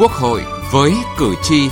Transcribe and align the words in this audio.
Quốc 0.00 0.12
hội 0.12 0.42
với 0.72 0.92
cử 1.18 1.34
tri. 1.42 1.68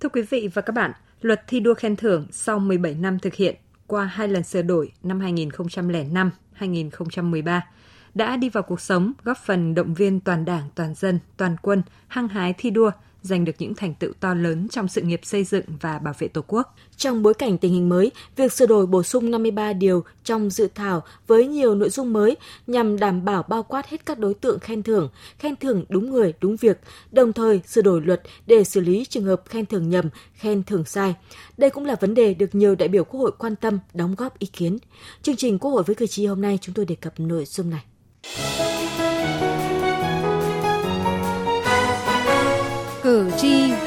Thưa 0.00 0.08
quý 0.12 0.22
vị 0.22 0.48
và 0.54 0.62
các 0.62 0.72
bạn, 0.74 0.92
luật 1.20 1.42
thi 1.48 1.60
đua 1.60 1.74
khen 1.74 1.96
thưởng 1.96 2.26
sau 2.30 2.58
17 2.58 2.94
năm 2.94 3.18
thực 3.18 3.34
hiện 3.34 3.56
qua 3.86 4.04
hai 4.04 4.28
lần 4.28 4.42
sửa 4.42 4.62
đổi 4.62 4.92
năm 5.02 5.20
2005, 5.20 6.30
2013 6.52 7.66
đã 8.14 8.36
đi 8.36 8.48
vào 8.48 8.62
cuộc 8.62 8.80
sống, 8.80 9.12
góp 9.24 9.38
phần 9.38 9.74
động 9.74 9.94
viên 9.94 10.20
toàn 10.20 10.44
Đảng, 10.44 10.68
toàn 10.74 10.94
dân, 10.94 11.18
toàn 11.36 11.56
quân 11.62 11.82
hăng 12.08 12.28
hái 12.28 12.54
thi 12.58 12.70
đua, 12.70 12.90
giành 13.26 13.44
được 13.44 13.52
những 13.58 13.74
thành 13.74 13.94
tựu 13.94 14.12
to 14.20 14.34
lớn 14.34 14.68
trong 14.70 14.88
sự 14.88 15.02
nghiệp 15.02 15.20
xây 15.22 15.44
dựng 15.44 15.64
và 15.80 15.98
bảo 15.98 16.14
vệ 16.18 16.28
Tổ 16.28 16.42
quốc. 16.46 16.74
Trong 16.96 17.22
bối 17.22 17.34
cảnh 17.34 17.58
tình 17.58 17.72
hình 17.72 17.88
mới, 17.88 18.10
việc 18.36 18.52
sửa 18.52 18.66
đổi 18.66 18.86
bổ 18.86 19.02
sung 19.02 19.30
53 19.30 19.72
điều 19.72 20.04
trong 20.24 20.50
dự 20.50 20.68
thảo 20.74 21.02
với 21.26 21.46
nhiều 21.46 21.74
nội 21.74 21.90
dung 21.90 22.12
mới 22.12 22.36
nhằm 22.66 22.98
đảm 22.98 23.24
bảo 23.24 23.42
bao 23.42 23.62
quát 23.62 23.86
hết 23.86 24.06
các 24.06 24.18
đối 24.18 24.34
tượng 24.34 24.58
khen 24.58 24.82
thưởng, 24.82 25.08
khen 25.38 25.56
thưởng 25.56 25.84
đúng 25.88 26.10
người, 26.10 26.32
đúng 26.40 26.56
việc, 26.56 26.80
đồng 27.12 27.32
thời 27.32 27.60
sửa 27.66 27.82
đổi 27.82 28.00
luật 28.00 28.22
để 28.46 28.64
xử 28.64 28.80
lý 28.80 29.04
trường 29.04 29.24
hợp 29.24 29.42
khen 29.48 29.66
thưởng 29.66 29.90
nhầm, 29.90 30.08
khen 30.34 30.62
thưởng 30.62 30.84
sai. 30.84 31.14
Đây 31.56 31.70
cũng 31.70 31.84
là 31.84 31.96
vấn 32.00 32.14
đề 32.14 32.34
được 32.34 32.54
nhiều 32.54 32.74
đại 32.74 32.88
biểu 32.88 33.04
Quốc 33.04 33.20
hội 33.20 33.32
quan 33.38 33.56
tâm, 33.56 33.78
đóng 33.94 34.14
góp 34.14 34.38
ý 34.38 34.46
kiến. 34.46 34.78
Chương 35.22 35.36
trình 35.36 35.58
Quốc 35.58 35.70
hội 35.70 35.82
với 35.82 35.96
cử 35.96 36.06
tri 36.06 36.26
hôm 36.26 36.40
nay 36.40 36.58
chúng 36.62 36.74
tôi 36.74 36.84
đề 36.84 36.94
cập 36.94 37.20
nội 37.20 37.44
dung 37.44 37.70
này. 37.70 37.84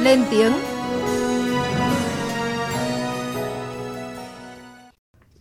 Lên 0.02 0.24
tiếng. 0.32 0.54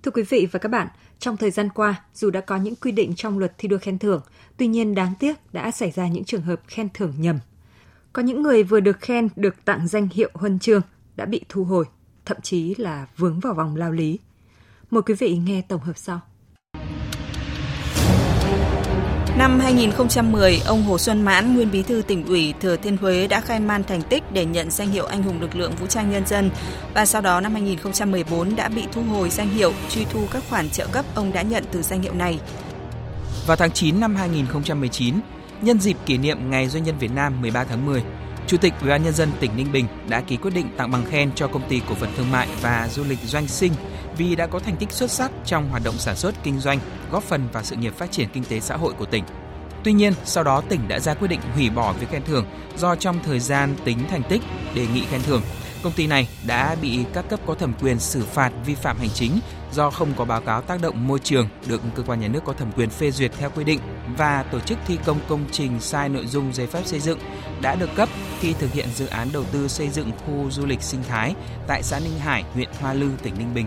Thưa 0.03 0.11
quý 0.11 0.23
vị 0.23 0.49
và 0.53 0.59
các 0.59 0.69
bạn, 0.69 0.89
trong 1.19 1.37
thời 1.37 1.51
gian 1.51 1.69
qua, 1.75 2.03
dù 2.15 2.31
đã 2.31 2.41
có 2.41 2.57
những 2.57 2.77
quy 2.77 2.93
định 2.93 3.15
trong 3.15 3.39
luật 3.39 3.53
thi 3.59 3.69
đua 3.69 3.79
khen 3.79 3.99
thưởng, 3.99 4.21
tuy 4.57 4.67
nhiên 4.67 4.95
đáng 4.95 5.15
tiếc 5.19 5.35
đã 5.53 5.71
xảy 5.71 5.91
ra 5.91 6.09
những 6.09 6.25
trường 6.25 6.43
hợp 6.43 6.61
khen 6.67 6.89
thưởng 6.95 7.15
nhầm. 7.19 7.39
Có 8.13 8.23
những 8.23 8.43
người 8.43 8.63
vừa 8.63 8.81
được 8.81 9.01
khen 9.01 9.29
được 9.37 9.65
tặng 9.65 9.89
danh 9.89 10.09
hiệu 10.13 10.31
huân 10.35 10.59
chương 10.59 10.83
đã 11.17 11.25
bị 11.25 11.45
thu 11.49 11.65
hồi, 11.65 11.85
thậm 12.25 12.37
chí 12.43 12.75
là 12.75 13.07
vướng 13.17 13.41
vào 13.41 13.55
vòng 13.55 13.77
lao 13.77 13.93
lý. 13.93 14.19
Mời 14.91 15.03
quý 15.03 15.15
vị 15.15 15.37
nghe 15.37 15.63
tổng 15.69 15.81
hợp 15.81 15.99
sau. 15.99 16.21
Năm 19.39 19.61
2010, 19.61 20.61
ông 20.67 20.83
Hồ 20.83 20.99
Xuân 20.99 21.23
Mãn, 21.23 21.55
nguyên 21.55 21.71
bí 21.71 21.83
thư 21.83 22.03
tỉnh 22.07 22.27
ủy 22.27 22.55
Thừa 22.61 22.77
Thiên 22.77 22.97
Huế 22.97 23.27
đã 23.27 23.41
khai 23.41 23.61
man 23.61 23.85
thành 23.85 24.03
tích 24.03 24.33
để 24.33 24.45
nhận 24.45 24.71
danh 24.71 24.91
hiệu 24.91 25.07
anh 25.07 25.23
hùng 25.23 25.41
lực 25.41 25.57
lượng 25.57 25.73
vũ 25.81 25.87
trang 25.87 26.11
nhân 26.11 26.27
dân 26.27 26.51
và 26.95 27.07
sau 27.07 27.23
đó 27.23 27.41
năm 27.41 27.53
2014 27.53 28.57
đã 28.57 28.69
bị 28.69 28.85
thu 28.93 29.03
hồi 29.03 29.31
danh 29.31 29.49
hiệu 29.49 29.73
truy 29.91 30.05
thu 30.11 30.21
các 30.33 30.43
khoản 30.51 30.71
trợ 30.71 30.87
cấp 30.87 31.05
ông 31.15 31.33
đã 31.33 31.43
nhận 31.43 31.65
từ 31.73 31.83
danh 31.83 32.03
hiệu 32.03 32.15
này. 32.15 32.39
Vào 33.47 33.57
tháng 33.57 33.71
9 33.71 34.01
năm 34.01 34.17
2019, 34.17 35.15
nhân 35.63 35.81
dịp 35.81 35.97
kỷ 36.07 36.19
niệm 36.19 36.51
Ngày 36.51 36.69
Doanh 36.69 36.85
nhân 36.85 36.99
Việt 36.99 37.13
Nam 37.15 37.41
13 37.41 37.65
tháng 37.65 37.87
10, 37.87 38.03
Chủ 38.47 38.57
tịch 38.57 38.73
Ủy 38.81 38.91
ban 38.91 39.05
nhân 39.05 39.15
dân 39.15 39.29
tỉnh 39.41 39.57
Ninh 39.57 39.73
Bình 39.73 39.87
đã 40.09 40.21
ký 40.21 40.37
quyết 40.37 40.55
định 40.55 40.69
tặng 40.77 40.91
bằng 40.91 41.05
khen 41.11 41.31
cho 41.35 41.47
công 41.47 41.69
ty 41.69 41.81
cổ 41.89 41.95
phần 41.95 42.11
thương 42.17 42.31
mại 42.31 42.49
và 42.63 42.89
du 42.93 43.05
lịch 43.05 43.19
Doanh 43.25 43.49
Sinh 43.49 43.73
vì 44.17 44.37
đã 44.37 44.47
có 44.47 44.59
thành 44.59 44.77
tích 44.77 44.93
xuất 44.93 45.11
sắc 45.11 45.31
trong 45.47 45.69
hoạt 45.71 45.85
động 45.85 45.95
sản 45.99 46.17
xuất 46.17 46.35
kinh 46.43 46.61
doanh, 46.61 46.79
góp 47.11 47.23
phần 47.23 47.49
vào 47.53 47.63
sự 47.63 47.77
nghiệp 47.77 47.95
phát 47.95 48.11
triển 48.13 48.29
kinh 48.33 48.45
tế 48.45 48.61
xã 48.61 48.77
hội 48.77 48.93
của 48.99 49.07
tỉnh. 49.07 49.25
Tuy 49.85 49.93
nhiên, 49.93 50.13
sau 50.25 50.45
đó 50.45 50.63
tỉnh 50.69 50.89
đã 50.89 50.99
ra 50.99 51.15
quyết 51.15 51.29
định 51.29 51.41
hủy 51.55 51.71
bỏ 51.71 51.93
việc 51.93 52.07
khen 52.11 52.23
thưởng 52.25 52.47
do 52.77 52.95
trong 52.97 53.19
thời 53.25 53.41
gian 53.41 53.75
tính 53.85 53.99
thành 54.11 54.23
tích 54.29 54.43
đề 54.75 54.87
nghị 54.95 55.05
khen 55.11 55.23
thưởng, 55.23 55.43
công 55.83 55.93
ty 55.93 56.07
này 56.07 56.29
đã 56.47 56.77
bị 56.83 57.05
các 57.15 57.29
cấp 57.29 57.41
có 57.47 57.55
thẩm 57.55 57.73
quyền 57.81 57.99
xử 57.99 58.25
phạt 58.25 58.53
vi 58.67 58.75
phạm 58.75 58.99
hành 58.99 59.11
chính 59.15 59.41
do 59.73 59.91
không 59.91 60.13
có 60.17 60.25
báo 60.25 60.41
cáo 60.41 60.63
tác 60.63 60.81
động 60.83 61.09
môi 61.09 61.19
trường 61.19 61.49
được 61.67 61.81
cơ 61.95 62.03
quan 62.03 62.21
nhà 62.21 62.29
nước 62.29 62.45
có 62.45 62.53
thẩm 62.53 62.73
quyền 62.73 62.91
phê 62.91 63.11
duyệt 63.11 63.33
theo 63.39 63.51
quy 63.51 63.65
định 63.65 63.81
và 64.17 64.43
tổ 64.43 64.61
chức 64.61 64.79
thi 64.87 64.99
công 65.05 65.19
công 65.29 65.45
trình 65.53 65.81
sai 65.81 66.09
nội 66.09 66.27
dung 66.27 66.53
giấy 66.53 66.67
phép 66.67 66.83
xây 66.85 67.01
dựng 67.01 67.19
đã 67.61 67.75
được 67.75 67.91
cấp 67.95 68.09
khi 68.41 68.53
thực 68.53 68.73
hiện 68.73 68.89
dự 68.95 69.07
án 69.07 69.29
đầu 69.33 69.45
tư 69.53 69.69
xây 69.69 69.89
dựng 69.89 70.11
khu 70.27 70.51
du 70.51 70.67
lịch 70.67 70.83
sinh 70.83 71.03
thái 71.09 71.35
tại 71.67 71.83
xã 71.83 71.99
Ninh 71.99 72.19
Hải, 72.19 72.45
huyện 72.55 72.69
Hoa 72.81 72.93
Lư, 72.93 73.11
tỉnh 73.23 73.35
Ninh 73.39 73.55
Bình. 73.55 73.67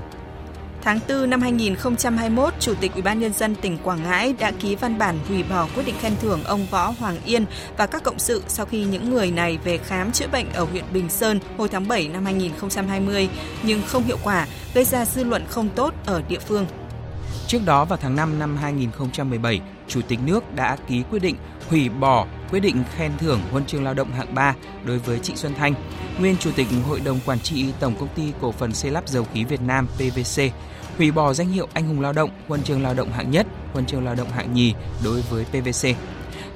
Tháng 0.83 0.99
4 1.09 1.29
năm 1.29 1.41
2021, 1.41 2.53
Chủ 2.59 2.73
tịch 2.81 2.93
Ủy 2.93 3.01
ban 3.01 3.19
nhân 3.19 3.33
dân 3.33 3.55
tỉnh 3.55 3.77
Quảng 3.77 4.03
Ngãi 4.03 4.33
đã 4.39 4.51
ký 4.59 4.75
văn 4.75 4.97
bản 4.97 5.19
hủy 5.27 5.43
bỏ 5.43 5.67
quyết 5.75 5.83
định 5.85 5.95
khen 6.01 6.13
thưởng 6.21 6.43
ông 6.43 6.65
Võ 6.71 6.93
Hoàng 6.99 7.17
Yên 7.25 7.45
và 7.77 7.85
các 7.85 8.03
cộng 8.03 8.19
sự 8.19 8.43
sau 8.47 8.65
khi 8.65 8.83
những 8.83 9.09
người 9.09 9.31
này 9.31 9.57
về 9.63 9.77
khám 9.77 10.11
chữa 10.11 10.27
bệnh 10.31 10.53
ở 10.53 10.63
huyện 10.63 10.83
Bình 10.93 11.09
Sơn 11.09 11.39
hồi 11.57 11.69
tháng 11.69 11.87
7 11.87 12.07
năm 12.07 12.25
2020 12.25 13.29
nhưng 13.63 13.81
không 13.87 14.03
hiệu 14.03 14.17
quả, 14.23 14.47
gây 14.73 14.83
ra 14.83 15.05
dư 15.05 15.23
luận 15.23 15.43
không 15.49 15.69
tốt 15.69 15.93
ở 16.05 16.21
địa 16.29 16.39
phương. 16.39 16.65
Trước 17.47 17.59
đó 17.65 17.85
vào 17.85 17.99
tháng 18.01 18.15
5 18.15 18.39
năm 18.39 18.57
2017, 18.57 19.61
Chủ 19.87 20.01
tịch 20.07 20.19
nước 20.25 20.55
đã 20.55 20.77
ký 20.87 21.03
quyết 21.11 21.19
định 21.19 21.35
hủy 21.69 21.89
bỏ 21.89 22.27
quyết 22.51 22.59
định 22.59 22.83
khen 22.95 23.11
thưởng 23.17 23.39
huân 23.51 23.65
chương 23.65 23.83
lao 23.83 23.93
động 23.93 24.11
hạng 24.11 24.35
3 24.35 24.55
đối 24.85 24.97
với 24.97 25.19
Trịnh 25.19 25.37
Xuân 25.37 25.53
Thanh, 25.53 25.73
nguyên 26.19 26.37
Chủ 26.37 26.51
tịch 26.55 26.67
Hội 26.87 26.99
đồng 26.99 27.19
Quản 27.25 27.39
trị 27.39 27.65
Tổng 27.79 27.95
Công 27.99 28.09
ty 28.15 28.23
Cổ 28.41 28.51
phần 28.51 28.73
Xây 28.73 28.91
lắp 28.91 29.07
Dầu 29.07 29.27
khí 29.33 29.43
Việt 29.43 29.61
Nam 29.61 29.87
PVC, 29.87 30.41
hủy 30.97 31.11
bỏ 31.11 31.33
danh 31.33 31.49
hiệu 31.49 31.67
Anh 31.73 31.87
hùng 31.87 32.01
lao 32.01 32.13
động, 32.13 32.29
huân 32.47 32.63
chương 32.63 32.83
lao 32.83 32.93
động 32.93 33.11
hạng 33.11 33.31
nhất, 33.31 33.47
huân 33.73 33.85
chương 33.85 34.05
lao 34.05 34.15
động 34.15 34.29
hạng 34.29 34.53
nhì 34.53 34.73
đối 35.03 35.21
với 35.21 35.45
PVC. 35.45 35.87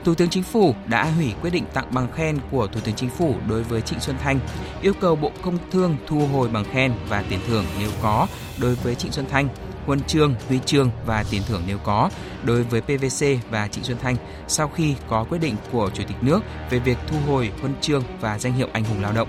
Thủ 0.03 0.16
tướng 0.16 0.29
Chính 0.29 0.44
phủ 0.44 0.75
đã 0.88 1.03
hủy 1.03 1.34
quyết 1.41 1.50
định 1.50 1.66
tặng 1.73 1.88
bằng 1.91 2.07
khen 2.16 2.39
của 2.51 2.67
Thủ 2.67 2.79
tướng 2.84 2.95
Chính 2.95 3.09
phủ 3.09 3.35
đối 3.50 3.63
với 3.63 3.81
Trịnh 3.81 4.00
Xuân 4.00 4.16
Thanh, 4.23 4.39
yêu 4.81 4.94
cầu 5.01 5.16
Bộ 5.16 5.31
Công 5.41 5.57
Thương 5.72 5.97
thu 6.07 6.28
hồi 6.28 6.50
bằng 6.50 6.66
khen 6.72 6.94
và 7.09 7.23
tiền 7.29 7.39
thưởng 7.47 7.66
nếu 7.79 7.89
có 8.01 8.28
đối 8.61 8.75
với 8.75 8.95
Trịnh 8.95 9.11
Xuân 9.11 9.25
Thanh, 9.29 9.47
huân 9.85 10.00
chương, 10.07 10.35
huy 10.47 10.59
chương 10.66 10.90
và 11.06 11.25
tiền 11.31 11.41
thưởng 11.47 11.63
nếu 11.68 11.78
có 11.78 12.09
đối 12.44 12.63
với 12.63 12.81
PVC 12.81 13.25
và 13.51 13.68
Trịnh 13.68 13.84
Xuân 13.84 13.97
Thanh 14.01 14.16
sau 14.47 14.68
khi 14.68 14.96
có 15.07 15.23
quyết 15.29 15.38
định 15.38 15.56
của 15.72 15.90
Chủ 15.94 16.03
tịch 16.07 16.18
nước 16.22 16.40
về 16.69 16.79
việc 16.79 16.97
thu 17.07 17.18
hồi 17.28 17.51
huân 17.59 17.73
chương 17.81 18.03
và 18.22 18.40
danh 18.40 18.53
hiệu 18.53 18.68
anh 18.73 18.84
hùng 18.84 19.01
lao 19.01 19.13
động. 19.13 19.28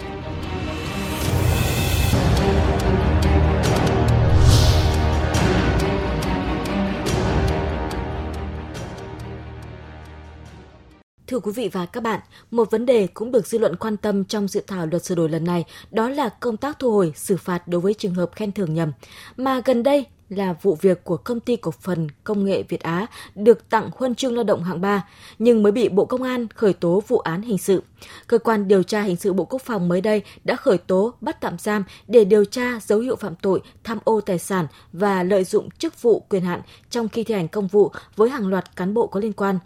Thưa 11.27 11.41
quý 11.41 11.53
vị 11.53 11.71
và 11.73 11.87
các 11.87 12.03
bạn, 12.03 12.21
một 12.51 12.71
vấn 12.71 12.87
đề 12.87 13.07
cũng 13.15 13.33
được 13.33 13.47
dư 13.47 13.59
luận 13.59 13.77
quan 13.77 13.97
tâm 13.97 14.25
trong 14.25 14.49
dự 14.49 14.63
thảo 14.67 14.87
luật 14.87 15.05
sửa 15.05 15.15
đổi 15.15 15.29
lần 15.29 15.45
này, 15.45 15.65
đó 15.91 16.09
là 16.09 16.29
công 16.29 16.57
tác 16.57 16.79
thu 16.79 16.93
hồi, 16.93 17.13
xử 17.17 17.37
phạt 17.37 17.69
đối 17.69 17.81
với 17.81 17.95
trường 17.95 18.15
hợp 18.15 18.31
khen 18.35 18.53
thưởng 18.53 18.75
nhầm. 18.75 18.93
Mà 19.37 19.61
gần 19.65 19.83
đây 19.83 20.07
là 20.29 20.55
vụ 20.63 20.75
việc 20.75 21.05
của 21.05 21.17
công 21.17 21.41
ty 21.41 21.57
cổ 21.57 21.71
phần 21.71 22.09
công 22.25 22.45
nghệ 22.45 22.63
Việt 22.63 22.81
Á 22.81 23.07
được 23.35 23.69
tặng 23.69 23.91
huân 23.97 24.15
chương 24.15 24.35
lao 24.35 24.45
động 24.45 24.63
hạng 24.63 24.81
3, 24.81 25.09
nhưng 25.39 25.63
mới 25.63 25.73
bị 25.73 25.89
Bộ 25.89 26.05
Công 26.05 26.23
an 26.23 26.47
khởi 26.55 26.73
tố 26.73 27.03
vụ 27.09 27.19
án 27.19 27.43
hình 27.43 27.59
sự. 27.59 27.83
Cơ 28.27 28.39
quan 28.39 28.69
điều 28.69 28.83
tra 28.83 29.03
hình 29.03 29.17
sự 29.17 29.33
Bộ 29.33 29.45
Quốc 29.45 29.63
phòng 29.63 29.89
mới 29.89 30.01
đây 30.01 30.23
đã 30.45 30.57
khởi 30.57 30.79
tố 30.79 31.15
bắt 31.21 31.41
tạm 31.41 31.59
giam 31.59 31.85
để 32.07 32.25
điều 32.25 32.45
tra 32.45 32.81
dấu 32.83 32.99
hiệu 32.99 33.17
phạm 33.17 33.35
tội 33.35 33.61
tham 33.85 33.99
ô 34.05 34.21
tài 34.21 34.39
sản 34.39 34.67
và 34.93 35.23
lợi 35.23 35.45
dụng 35.45 35.71
chức 35.71 36.03
vụ 36.03 36.21
quyền 36.21 36.43
hạn 36.43 36.61
trong 36.91 37.09
khi 37.09 37.25
thi 37.25 37.35
hành 37.35 37.49
công 37.49 37.67
vụ 37.67 37.91
với 38.17 38.31
hàng 38.31 38.49
loạt 38.49 38.77
cán 38.77 38.95
bộ 38.95 39.07
có 39.07 39.21
liên 39.21 39.33
quan. 39.33 39.59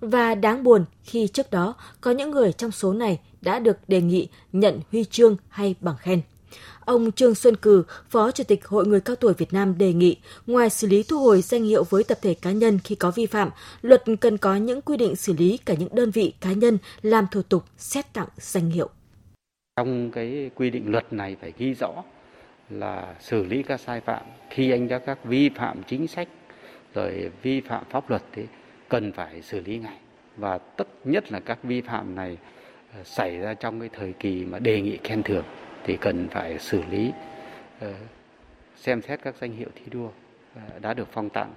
Và 0.00 0.34
đáng 0.34 0.62
buồn 0.62 0.84
khi 1.02 1.28
trước 1.28 1.50
đó 1.50 1.74
có 2.00 2.10
những 2.10 2.30
người 2.30 2.52
trong 2.52 2.70
số 2.70 2.92
này 2.92 3.20
đã 3.40 3.58
được 3.58 3.76
đề 3.88 4.00
nghị 4.00 4.28
nhận 4.52 4.80
huy 4.92 5.04
chương 5.04 5.36
hay 5.48 5.74
bằng 5.80 5.96
khen. 5.96 6.22
Ông 6.84 7.12
Trương 7.12 7.34
Xuân 7.34 7.56
Cử, 7.56 7.82
Phó 8.08 8.30
Chủ 8.30 8.44
tịch 8.44 8.66
Hội 8.66 8.86
Người 8.86 9.00
Cao 9.00 9.16
Tuổi 9.16 9.34
Việt 9.34 9.52
Nam 9.52 9.78
đề 9.78 9.92
nghị, 9.92 10.16
ngoài 10.46 10.70
xử 10.70 10.86
lý 10.86 11.02
thu 11.02 11.18
hồi 11.18 11.42
danh 11.42 11.64
hiệu 11.64 11.84
với 11.84 12.04
tập 12.04 12.18
thể 12.22 12.34
cá 12.34 12.52
nhân 12.52 12.78
khi 12.84 12.94
có 12.94 13.10
vi 13.10 13.26
phạm, 13.26 13.50
luật 13.82 14.04
cần 14.20 14.38
có 14.38 14.56
những 14.56 14.80
quy 14.82 14.96
định 14.96 15.16
xử 15.16 15.32
lý 15.32 15.58
cả 15.64 15.74
những 15.78 15.94
đơn 15.94 16.10
vị 16.10 16.32
cá 16.40 16.52
nhân 16.52 16.78
làm 17.02 17.26
thủ 17.30 17.42
tục 17.42 17.64
xét 17.76 18.12
tặng 18.12 18.28
danh 18.36 18.70
hiệu. 18.70 18.88
Trong 19.76 20.10
cái 20.10 20.50
quy 20.54 20.70
định 20.70 20.90
luật 20.90 21.12
này 21.12 21.36
phải 21.40 21.52
ghi 21.58 21.74
rõ 21.74 21.92
là 22.70 23.14
xử 23.20 23.44
lý 23.44 23.62
các 23.62 23.80
sai 23.80 24.00
phạm. 24.00 24.22
Khi 24.50 24.70
anh 24.70 24.88
đã 24.88 24.98
các 24.98 25.24
vi 25.24 25.48
phạm 25.48 25.82
chính 25.82 26.06
sách 26.06 26.28
rồi 26.94 27.30
vi 27.42 27.60
phạm 27.60 27.84
pháp 27.90 28.10
luật 28.10 28.22
thì 28.32 28.42
cần 28.88 29.12
phải 29.12 29.42
xử 29.42 29.60
lý 29.60 29.78
ngay. 29.78 29.96
Và 30.36 30.58
tất 30.58 30.88
nhất 31.04 31.32
là 31.32 31.40
các 31.40 31.58
vi 31.62 31.80
phạm 31.80 32.14
này 32.14 32.36
ờ, 32.94 33.04
xảy 33.04 33.38
ra 33.38 33.54
trong 33.54 33.80
cái 33.80 33.88
thời 33.92 34.12
kỳ 34.12 34.44
mà 34.44 34.58
đề 34.58 34.80
nghị 34.80 34.98
khen 35.04 35.22
thưởng 35.22 35.44
thì 35.88 35.96
cần 35.96 36.28
phải 36.30 36.58
xử 36.58 36.82
lý 36.90 37.12
ờ, 37.80 37.92
xem 38.76 39.02
xét 39.02 39.20
các 39.22 39.34
danh 39.40 39.52
hiệu 39.52 39.68
thi 39.74 39.82
đua 39.90 40.08
ờ, 40.54 40.78
đã 40.78 40.94
được 40.94 41.08
phong 41.12 41.30
tặng 41.30 41.54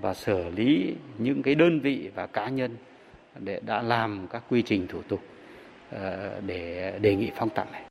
và 0.00 0.14
xử 0.14 0.48
lý 0.48 0.94
những 1.18 1.42
cái 1.42 1.54
đơn 1.54 1.80
vị 1.80 2.10
và 2.14 2.26
cá 2.26 2.48
nhân 2.48 2.76
để 3.38 3.60
đã 3.66 3.82
làm 3.82 4.26
các 4.30 4.42
quy 4.50 4.62
trình 4.62 4.86
thủ 4.88 5.02
tục 5.08 5.20
ờ, 5.90 6.40
để 6.46 6.92
đề 7.00 7.14
nghị 7.14 7.30
phong 7.36 7.50
tặng 7.50 7.72
này. 7.72 7.82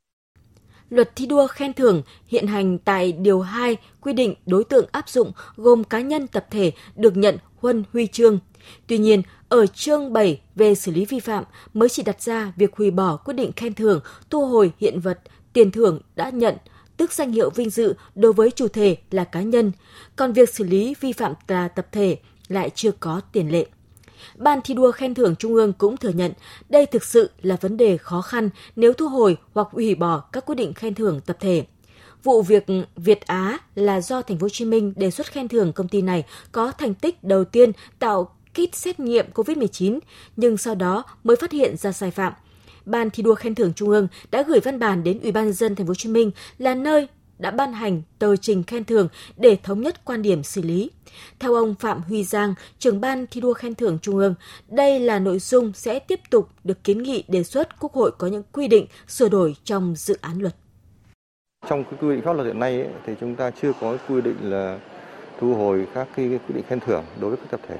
Luật 0.90 1.16
thi 1.16 1.26
đua 1.26 1.46
khen 1.46 1.72
thưởng 1.72 2.02
hiện 2.26 2.46
hành 2.46 2.78
tại 2.78 3.12
Điều 3.12 3.40
2 3.40 3.76
quy 4.00 4.12
định 4.12 4.34
đối 4.46 4.64
tượng 4.64 4.86
áp 4.92 5.08
dụng 5.08 5.32
gồm 5.56 5.84
cá 5.84 6.00
nhân 6.00 6.26
tập 6.26 6.46
thể 6.50 6.72
được 6.96 7.16
nhận 7.16 7.36
huân 7.56 7.84
huy 7.92 8.06
chương. 8.06 8.38
Tuy 8.86 8.98
nhiên, 8.98 9.22
ở 9.48 9.66
chương 9.66 10.12
7 10.12 10.40
về 10.54 10.74
xử 10.74 10.92
lý 10.92 11.04
vi 11.04 11.20
phạm 11.20 11.44
mới 11.74 11.88
chỉ 11.88 12.02
đặt 12.02 12.22
ra 12.22 12.52
việc 12.56 12.76
hủy 12.76 12.90
bỏ 12.90 13.16
quyết 13.16 13.34
định 13.34 13.52
khen 13.56 13.74
thưởng, 13.74 14.00
thu 14.30 14.46
hồi 14.46 14.72
hiện 14.80 15.00
vật, 15.00 15.20
tiền 15.54 15.70
thưởng 15.70 16.00
đã 16.16 16.30
nhận, 16.30 16.56
tức 16.96 17.12
danh 17.12 17.32
hiệu 17.32 17.50
vinh 17.50 17.70
dự 17.70 17.94
đối 18.14 18.32
với 18.32 18.50
chủ 18.50 18.68
thể 18.68 18.96
là 19.10 19.24
cá 19.24 19.42
nhân, 19.42 19.72
còn 20.16 20.32
việc 20.32 20.54
xử 20.54 20.64
lý 20.64 20.94
vi 21.00 21.12
phạm 21.12 21.32
là 21.48 21.68
tập 21.68 21.86
thể 21.92 22.18
lại 22.48 22.70
chưa 22.74 22.90
có 23.00 23.20
tiền 23.32 23.52
lệ. 23.52 23.66
Ban 24.36 24.60
thi 24.64 24.74
đua 24.74 24.92
khen 24.92 25.14
thưởng 25.14 25.36
Trung 25.36 25.54
ương 25.54 25.72
cũng 25.72 25.96
thừa 25.96 26.08
nhận 26.08 26.32
đây 26.68 26.86
thực 26.86 27.04
sự 27.04 27.30
là 27.42 27.56
vấn 27.60 27.76
đề 27.76 27.96
khó 27.96 28.22
khăn 28.22 28.50
nếu 28.76 28.92
thu 28.92 29.08
hồi 29.08 29.36
hoặc 29.54 29.68
hủy 29.72 29.94
bỏ 29.94 30.18
các 30.32 30.46
quyết 30.46 30.54
định 30.54 30.74
khen 30.74 30.94
thưởng 30.94 31.20
tập 31.26 31.36
thể. 31.40 31.64
Vụ 32.22 32.42
việc 32.42 32.66
Việt 32.96 33.20
Á 33.20 33.58
là 33.74 34.00
do 34.00 34.22
Thành 34.22 34.38
phố 34.38 34.44
Hồ 34.44 34.48
Chí 34.48 34.64
Minh 34.64 34.92
đề 34.96 35.10
xuất 35.10 35.26
khen 35.26 35.48
thưởng 35.48 35.72
công 35.72 35.88
ty 35.88 36.02
này 36.02 36.24
có 36.52 36.72
thành 36.72 36.94
tích 36.94 37.24
đầu 37.24 37.44
tiên 37.44 37.72
tạo 37.98 38.36
kit 38.52 38.74
xét 38.74 39.00
nghiệm 39.00 39.26
COVID-19, 39.34 39.98
nhưng 40.36 40.56
sau 40.56 40.74
đó 40.74 41.04
mới 41.24 41.36
phát 41.36 41.52
hiện 41.52 41.76
ra 41.76 41.92
sai 41.92 42.10
phạm. 42.10 42.32
Ban 42.86 43.10
thi 43.10 43.22
đua 43.22 43.34
khen 43.34 43.54
thưởng 43.54 43.72
Trung 43.76 43.88
ương 43.88 44.08
đã 44.30 44.42
gửi 44.42 44.60
văn 44.60 44.78
bản 44.78 45.04
đến 45.04 45.20
Ủy 45.20 45.32
ban 45.32 45.44
nhân 45.44 45.52
dân 45.52 45.74
Thành 45.74 45.86
phố 45.86 45.90
Hồ 45.90 45.94
Chí 45.94 46.08
Minh 46.08 46.30
là 46.58 46.74
nơi 46.74 47.08
đã 47.38 47.50
ban 47.50 47.72
hành 47.72 48.02
tờ 48.18 48.36
trình 48.36 48.62
khen 48.62 48.84
thưởng 48.84 49.08
để 49.36 49.56
thống 49.62 49.80
nhất 49.80 50.04
quan 50.04 50.22
điểm 50.22 50.42
xử 50.42 50.62
lý. 50.62 50.90
Theo 51.38 51.54
ông 51.54 51.74
Phạm 51.74 52.02
Huy 52.02 52.24
Giang, 52.24 52.54
trưởng 52.78 53.00
ban 53.00 53.26
thi 53.30 53.40
đua 53.40 53.54
khen 53.54 53.74
thưởng 53.74 53.98
Trung 54.02 54.16
ương, 54.18 54.34
đây 54.68 55.00
là 55.00 55.18
nội 55.18 55.38
dung 55.38 55.72
sẽ 55.72 55.98
tiếp 55.98 56.20
tục 56.30 56.48
được 56.64 56.84
kiến 56.84 57.02
nghị 57.02 57.24
đề 57.28 57.42
xuất 57.42 57.80
Quốc 57.80 57.92
hội 57.92 58.10
có 58.18 58.26
những 58.26 58.42
quy 58.52 58.68
định 58.68 58.86
sửa 59.08 59.28
đổi 59.28 59.56
trong 59.64 59.94
dự 59.96 60.18
án 60.20 60.38
luật. 60.38 60.54
Trong 61.68 61.84
cái 61.84 61.94
quy 62.00 62.08
định 62.08 62.24
pháp 62.24 62.32
luật 62.32 62.46
hiện 62.46 62.58
nay 62.58 62.80
ấy, 62.80 62.90
thì 63.06 63.12
chúng 63.20 63.34
ta 63.36 63.50
chưa 63.62 63.72
có 63.80 63.96
quy 64.08 64.20
định 64.20 64.36
là 64.42 64.78
thu 65.40 65.54
hồi 65.54 65.86
các 65.94 66.08
cái 66.16 66.26
quy 66.26 66.54
định 66.54 66.64
khen 66.68 66.80
thưởng 66.80 67.04
đối 67.20 67.30
với 67.30 67.38
các 67.38 67.50
tập 67.50 67.60
thể. 67.68 67.78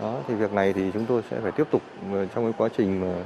Đó 0.00 0.20
thì 0.28 0.34
việc 0.34 0.52
này 0.52 0.72
thì 0.72 0.90
chúng 0.92 1.06
tôi 1.06 1.22
sẽ 1.30 1.40
phải 1.40 1.52
tiếp 1.52 1.64
tục 1.70 1.82
ờ, 2.12 2.26
trong 2.34 2.44
cái 2.44 2.52
quá 2.58 2.68
trình 2.76 3.00
mà 3.00 3.24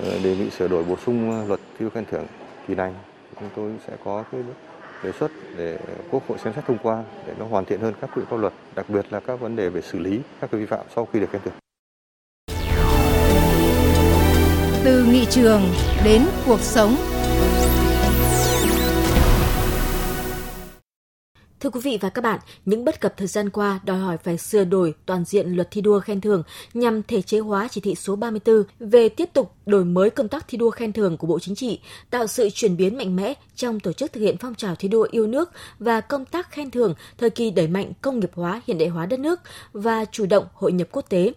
Ờ, 0.00 0.18
đề 0.24 0.36
nghị 0.36 0.50
sửa 0.50 0.68
đổi 0.68 0.84
bổ 0.84 0.96
sung 1.06 1.30
ờ, 1.30 1.46
luật 1.46 1.60
thi 1.78 1.84
đua 1.84 1.90
khen 1.90 2.04
thưởng 2.10 2.26
kỳ 2.68 2.74
này 2.74 2.92
chúng 3.40 3.48
tôi 3.56 3.72
sẽ 3.86 3.96
có 4.04 4.24
cái 4.32 4.40
đề 5.04 5.12
xuất 5.12 5.30
để 5.56 5.78
Quốc 6.10 6.22
hội 6.28 6.38
xem 6.38 6.52
xét 6.56 6.64
thông 6.66 6.78
qua 6.82 7.02
để 7.26 7.34
nó 7.38 7.44
hoàn 7.44 7.64
thiện 7.64 7.80
hơn 7.80 7.94
các 8.00 8.10
quy 8.10 8.20
định 8.20 8.26
pháp 8.30 8.36
luật, 8.36 8.52
đặc 8.74 8.86
biệt 8.88 9.06
là 9.10 9.20
các 9.20 9.40
vấn 9.40 9.56
đề 9.56 9.68
về 9.68 9.80
xử 9.80 9.98
lý 9.98 10.20
các 10.40 10.50
cái 10.50 10.60
vi 10.60 10.66
phạm 10.66 10.86
sau 10.94 11.08
khi 11.12 11.20
được 11.20 11.30
khen 11.32 11.42
thưởng. 11.44 11.54
Từ 14.84 15.04
nghị 15.04 15.26
trường 15.30 15.62
đến 16.04 16.22
cuộc 16.46 16.60
sống. 16.60 17.11
Thưa 21.62 21.70
quý 21.70 21.80
vị 21.80 21.98
và 22.00 22.08
các 22.08 22.22
bạn, 22.22 22.40
những 22.64 22.84
bất 22.84 23.00
cập 23.00 23.16
thời 23.16 23.28
gian 23.28 23.50
qua 23.50 23.80
đòi 23.84 23.98
hỏi 23.98 24.16
phải 24.16 24.38
sửa 24.38 24.64
đổi 24.64 24.94
toàn 25.06 25.24
diện 25.24 25.52
luật 25.52 25.68
thi 25.70 25.80
đua 25.80 26.00
khen 26.00 26.20
thưởng 26.20 26.42
nhằm 26.74 27.02
thể 27.02 27.22
chế 27.22 27.38
hóa 27.38 27.68
chỉ 27.70 27.80
thị 27.80 27.94
số 27.94 28.16
34 28.16 28.62
về 28.80 29.08
tiếp 29.08 29.28
tục 29.32 29.52
đổi 29.66 29.84
mới 29.84 30.10
công 30.10 30.28
tác 30.28 30.48
thi 30.48 30.58
đua 30.58 30.70
khen 30.70 30.92
thưởng 30.92 31.16
của 31.16 31.26
Bộ 31.26 31.38
Chính 31.38 31.54
trị, 31.54 31.80
tạo 32.10 32.26
sự 32.26 32.50
chuyển 32.50 32.76
biến 32.76 32.96
mạnh 32.96 33.16
mẽ 33.16 33.34
trong 33.56 33.80
tổ 33.80 33.92
chức 33.92 34.12
thực 34.12 34.20
hiện 34.20 34.36
phong 34.40 34.54
trào 34.54 34.74
thi 34.74 34.88
đua 34.88 35.08
yêu 35.10 35.26
nước 35.26 35.50
và 35.78 36.00
công 36.00 36.24
tác 36.24 36.50
khen 36.50 36.70
thưởng 36.70 36.94
thời 37.18 37.30
kỳ 37.30 37.50
đẩy 37.50 37.66
mạnh 37.66 37.92
công 38.00 38.20
nghiệp 38.20 38.30
hóa 38.34 38.60
hiện 38.66 38.78
đại 38.78 38.88
hóa 38.88 39.06
đất 39.06 39.20
nước 39.20 39.40
và 39.72 40.04
chủ 40.04 40.26
động 40.26 40.44
hội 40.54 40.72
nhập 40.72 40.88
quốc 40.92 41.04
tế. 41.08 41.32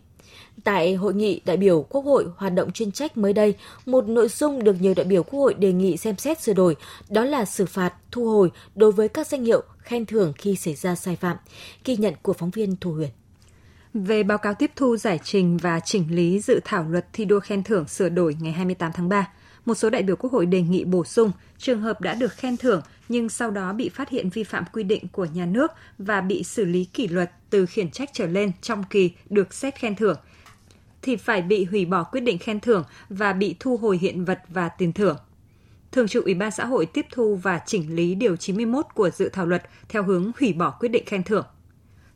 Tại 0.63 0.95
hội 0.95 1.13
nghị 1.13 1.41
đại 1.45 1.57
biểu 1.57 1.85
Quốc 1.89 2.05
hội 2.05 2.25
hoạt 2.37 2.53
động 2.53 2.71
chuyên 2.71 2.91
trách 2.91 3.17
mới 3.17 3.33
đây, 3.33 3.55
một 3.85 4.07
nội 4.07 4.27
dung 4.27 4.63
được 4.63 4.75
nhiều 4.81 4.93
đại 4.93 5.05
biểu 5.05 5.23
Quốc 5.23 5.39
hội 5.39 5.53
đề 5.53 5.73
nghị 5.73 5.97
xem 5.97 6.17
xét 6.17 6.41
sửa 6.41 6.53
đổi, 6.53 6.75
đó 7.09 7.23
là 7.23 7.45
xử 7.45 7.65
phạt, 7.65 7.93
thu 8.11 8.29
hồi 8.29 8.51
đối 8.75 8.91
với 8.91 9.07
các 9.07 9.27
danh 9.27 9.43
hiệu 9.43 9.63
khen 9.77 10.05
thưởng 10.05 10.33
khi 10.37 10.55
xảy 10.55 10.75
ra 10.75 10.95
sai 10.95 11.15
phạm. 11.15 11.37
Ghi 11.85 11.97
nhận 11.97 12.13
của 12.21 12.33
phóng 12.33 12.49
viên 12.49 12.75
Thu 12.81 12.91
Huyền. 12.91 13.09
Về 13.93 14.23
báo 14.23 14.37
cáo 14.37 14.53
tiếp 14.53 14.71
thu 14.75 14.97
giải 14.97 15.19
trình 15.23 15.57
và 15.57 15.79
chỉnh 15.79 16.15
lý 16.15 16.39
dự 16.39 16.59
thảo 16.65 16.85
luật 16.89 17.05
thi 17.13 17.25
đua 17.25 17.39
khen 17.39 17.63
thưởng 17.63 17.87
sửa 17.87 18.09
đổi 18.09 18.35
ngày 18.39 18.53
28 18.53 18.91
tháng 18.93 19.09
3, 19.09 19.29
một 19.65 19.75
số 19.75 19.89
đại 19.89 20.03
biểu 20.03 20.15
Quốc 20.15 20.31
hội 20.31 20.45
đề 20.45 20.61
nghị 20.61 20.85
bổ 20.85 21.05
sung 21.05 21.31
trường 21.57 21.81
hợp 21.81 22.01
đã 22.01 22.13
được 22.13 22.33
khen 22.33 22.57
thưởng 22.57 22.81
nhưng 23.09 23.29
sau 23.29 23.51
đó 23.51 23.73
bị 23.73 23.89
phát 23.89 24.09
hiện 24.09 24.29
vi 24.29 24.43
phạm 24.43 24.63
quy 24.73 24.83
định 24.83 25.07
của 25.11 25.25
nhà 25.25 25.45
nước 25.45 25.71
và 25.97 26.21
bị 26.21 26.43
xử 26.43 26.65
lý 26.65 26.85
kỷ 26.85 27.07
luật 27.07 27.31
từ 27.49 27.65
khiển 27.65 27.91
trách 27.91 28.09
trở 28.13 28.27
lên 28.27 28.51
trong 28.61 28.83
kỳ 28.83 29.11
được 29.29 29.53
xét 29.53 29.75
khen 29.75 29.95
thưởng, 29.95 30.17
thì 31.01 31.15
phải 31.15 31.41
bị 31.41 31.65
hủy 31.65 31.85
bỏ 31.85 32.03
quyết 32.03 32.21
định 32.21 32.37
khen 32.37 32.59
thưởng 32.59 32.83
và 33.09 33.33
bị 33.33 33.55
thu 33.59 33.77
hồi 33.77 33.97
hiện 33.97 34.25
vật 34.25 34.41
và 34.49 34.69
tiền 34.69 34.93
thưởng. 34.93 35.17
Thường 35.91 36.07
trực 36.07 36.25
Ủy 36.25 36.33
ban 36.33 36.51
xã 36.51 36.65
hội 36.65 36.85
tiếp 36.85 37.05
thu 37.11 37.35
và 37.35 37.61
chỉnh 37.65 37.95
lý 37.95 38.15
điều 38.15 38.35
91 38.35 38.85
của 38.93 39.09
dự 39.09 39.29
thảo 39.29 39.45
luật 39.45 39.63
theo 39.89 40.03
hướng 40.03 40.31
hủy 40.39 40.53
bỏ 40.53 40.77
quyết 40.79 40.89
định 40.89 41.03
khen 41.05 41.23
thưởng. 41.23 41.45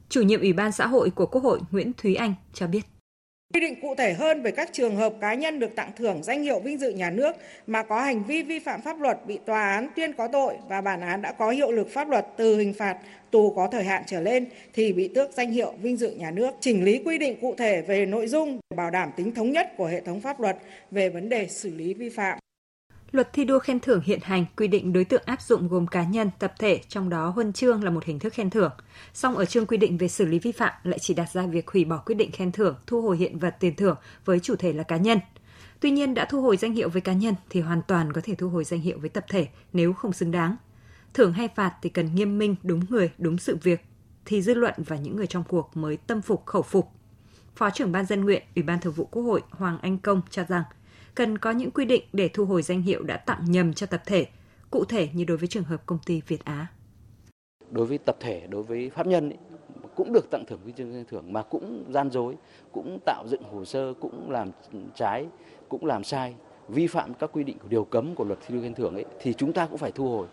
Chủ 0.09 0.21
nhiệm 0.21 0.39
Ủy 0.39 0.53
ban 0.53 0.71
xã 0.71 0.87
hội 0.87 1.09
của 1.09 1.25
Quốc 1.25 1.43
hội 1.43 1.59
Nguyễn 1.71 1.91
Thúy 1.97 2.15
Anh 2.15 2.33
cho 2.53 2.67
biết. 2.67 2.98
Quy 3.53 3.61
định 3.61 3.81
cụ 3.81 3.95
thể 3.95 4.13
hơn 4.13 4.41
về 4.41 4.51
các 4.51 4.69
trường 4.71 4.95
hợp 4.95 5.13
cá 5.21 5.33
nhân 5.33 5.59
được 5.59 5.75
tặng 5.75 5.91
thưởng 5.95 6.23
danh 6.23 6.43
hiệu 6.43 6.59
vinh 6.59 6.77
dự 6.77 6.89
nhà 6.89 7.09
nước 7.09 7.35
mà 7.67 7.83
có 7.83 8.01
hành 8.01 8.23
vi 8.23 8.43
vi 8.43 8.59
phạm 8.59 8.81
pháp 8.81 9.01
luật, 9.01 9.17
bị 9.27 9.39
tòa 9.45 9.71
án 9.71 9.89
tuyên 9.95 10.13
có 10.13 10.27
tội 10.27 10.53
và 10.67 10.81
bản 10.81 11.01
án 11.01 11.21
đã 11.21 11.31
có 11.31 11.49
hiệu 11.49 11.71
lực 11.71 11.89
pháp 11.89 12.09
luật 12.09 12.27
từ 12.37 12.57
hình 12.57 12.73
phạt 12.73 12.97
tù 13.31 13.53
có 13.55 13.67
thời 13.71 13.83
hạn 13.83 14.03
trở 14.05 14.21
lên 14.21 14.45
thì 14.73 14.93
bị 14.93 15.07
tước 15.07 15.33
danh 15.33 15.51
hiệu 15.51 15.73
vinh 15.81 15.97
dự 15.97 16.11
nhà 16.11 16.31
nước. 16.31 16.51
Chỉnh 16.59 16.83
lý 16.83 17.01
quy 17.05 17.17
định 17.17 17.37
cụ 17.41 17.55
thể 17.57 17.81
về 17.81 18.05
nội 18.05 18.27
dung, 18.27 18.59
bảo 18.75 18.91
đảm 18.91 19.11
tính 19.17 19.33
thống 19.33 19.51
nhất 19.51 19.67
của 19.77 19.85
hệ 19.85 20.01
thống 20.01 20.21
pháp 20.21 20.39
luật 20.39 20.57
về 20.91 21.09
vấn 21.09 21.29
đề 21.29 21.47
xử 21.47 21.75
lý 21.75 21.93
vi 21.93 22.09
phạm. 22.09 22.39
Luật 23.11 23.33
thi 23.33 23.45
đua 23.45 23.59
khen 23.59 23.79
thưởng 23.79 24.01
hiện 24.03 24.19
hành 24.23 24.45
quy 24.57 24.67
định 24.67 24.93
đối 24.93 25.03
tượng 25.03 25.23
áp 25.25 25.41
dụng 25.41 25.67
gồm 25.67 25.87
cá 25.87 26.03
nhân, 26.03 26.29
tập 26.39 26.53
thể, 26.59 26.81
trong 26.87 27.09
đó 27.09 27.29
huân 27.29 27.53
chương 27.53 27.83
là 27.83 27.91
một 27.91 28.05
hình 28.05 28.19
thức 28.19 28.33
khen 28.33 28.49
thưởng. 28.49 28.71
Song 29.13 29.37
ở 29.37 29.45
chương 29.45 29.65
quy 29.65 29.77
định 29.77 29.97
về 29.97 30.07
xử 30.07 30.25
lý 30.25 30.39
vi 30.39 30.51
phạm 30.51 30.73
lại 30.83 30.99
chỉ 30.99 31.13
đặt 31.13 31.29
ra 31.33 31.45
việc 31.45 31.69
hủy 31.71 31.85
bỏ 31.85 31.97
quyết 31.97 32.15
định 32.15 32.31
khen 32.31 32.51
thưởng, 32.51 32.75
thu 32.87 33.01
hồi 33.01 33.17
hiện 33.17 33.39
vật 33.39 33.55
tiền 33.59 33.75
thưởng 33.75 33.95
với 34.25 34.39
chủ 34.39 34.55
thể 34.55 34.73
là 34.73 34.83
cá 34.83 34.97
nhân. 34.97 35.19
Tuy 35.79 35.91
nhiên 35.91 36.13
đã 36.13 36.25
thu 36.25 36.41
hồi 36.41 36.57
danh 36.57 36.73
hiệu 36.73 36.89
với 36.89 37.01
cá 37.01 37.13
nhân 37.13 37.35
thì 37.49 37.61
hoàn 37.61 37.81
toàn 37.87 38.13
có 38.13 38.21
thể 38.23 38.35
thu 38.35 38.49
hồi 38.49 38.63
danh 38.63 38.79
hiệu 38.79 38.97
với 38.99 39.09
tập 39.09 39.25
thể 39.29 39.47
nếu 39.73 39.93
không 39.93 40.13
xứng 40.13 40.31
đáng. 40.31 40.55
Thưởng 41.13 41.33
hay 41.33 41.47
phạt 41.55 41.73
thì 41.81 41.89
cần 41.89 42.15
nghiêm 42.15 42.37
minh, 42.37 42.55
đúng 42.63 42.81
người, 42.89 43.11
đúng 43.17 43.37
sự 43.37 43.57
việc 43.63 43.85
thì 44.25 44.41
dư 44.41 44.53
luận 44.53 44.73
và 44.77 44.95
những 44.95 45.15
người 45.15 45.27
trong 45.27 45.43
cuộc 45.47 45.77
mới 45.77 45.97
tâm 45.97 46.21
phục 46.21 46.45
khẩu 46.45 46.61
phục. 46.61 46.91
Phó 47.55 47.69
trưởng 47.69 47.91
ban 47.91 48.05
dân 48.05 48.25
nguyện, 48.25 48.43
Ủy 48.55 48.63
ban 48.63 48.79
Thường 48.79 48.93
vụ 48.93 49.05
Quốc 49.05 49.23
hội 49.23 49.41
Hoàng 49.49 49.77
Anh 49.81 49.97
Công 49.97 50.21
cho 50.29 50.43
rằng 50.47 50.63
cần 51.19 51.37
có 51.37 51.51
những 51.51 51.71
quy 51.71 51.85
định 51.85 52.03
để 52.13 52.29
thu 52.33 52.45
hồi 52.45 52.61
danh 52.61 52.81
hiệu 52.81 53.03
đã 53.03 53.17
tặng 53.17 53.45
nhầm 53.47 53.73
cho 53.73 53.87
tập 53.87 54.01
thể, 54.05 54.27
cụ 54.71 54.85
thể 54.85 55.09
như 55.13 55.23
đối 55.23 55.37
với 55.37 55.47
trường 55.47 55.63
hợp 55.63 55.85
công 55.85 55.99
ty 56.05 56.21
Việt 56.27 56.45
Á. 56.45 56.67
Đối 57.71 57.85
với 57.85 57.97
tập 57.97 58.15
thể, 58.19 58.47
đối 58.49 58.63
với 58.63 58.89
pháp 58.89 59.07
nhân 59.07 59.29
ấy, 59.29 59.37
cũng 59.95 60.13
được 60.13 60.29
tặng 60.31 60.45
thưởng 60.47 60.59
huy 60.63 60.73
chương 60.77 60.91
khen 60.91 61.05
thưởng 61.05 61.33
mà 61.33 61.41
cũng 61.41 61.83
gian 61.89 62.11
dối, 62.11 62.35
cũng 62.71 62.99
tạo 63.05 63.23
dựng 63.27 63.43
hồ 63.43 63.65
sơ, 63.65 63.93
cũng 63.99 64.31
làm 64.31 64.51
trái, 64.95 65.27
cũng 65.69 65.85
làm 65.85 66.03
sai, 66.03 66.35
vi 66.67 66.87
phạm 66.87 67.13
các 67.13 67.29
quy 67.33 67.43
định 67.43 67.57
của 67.59 67.67
điều 67.67 67.85
cấm 67.85 68.15
của 68.15 68.23
luật 68.23 68.39
thi 68.47 68.55
đua 68.55 68.61
khen 68.61 68.73
thưởng 68.73 68.93
ấy 68.93 69.05
thì 69.21 69.33
chúng 69.33 69.53
ta 69.53 69.65
cũng 69.65 69.77
phải 69.77 69.91
thu 69.91 70.09
hồi. 70.09 70.27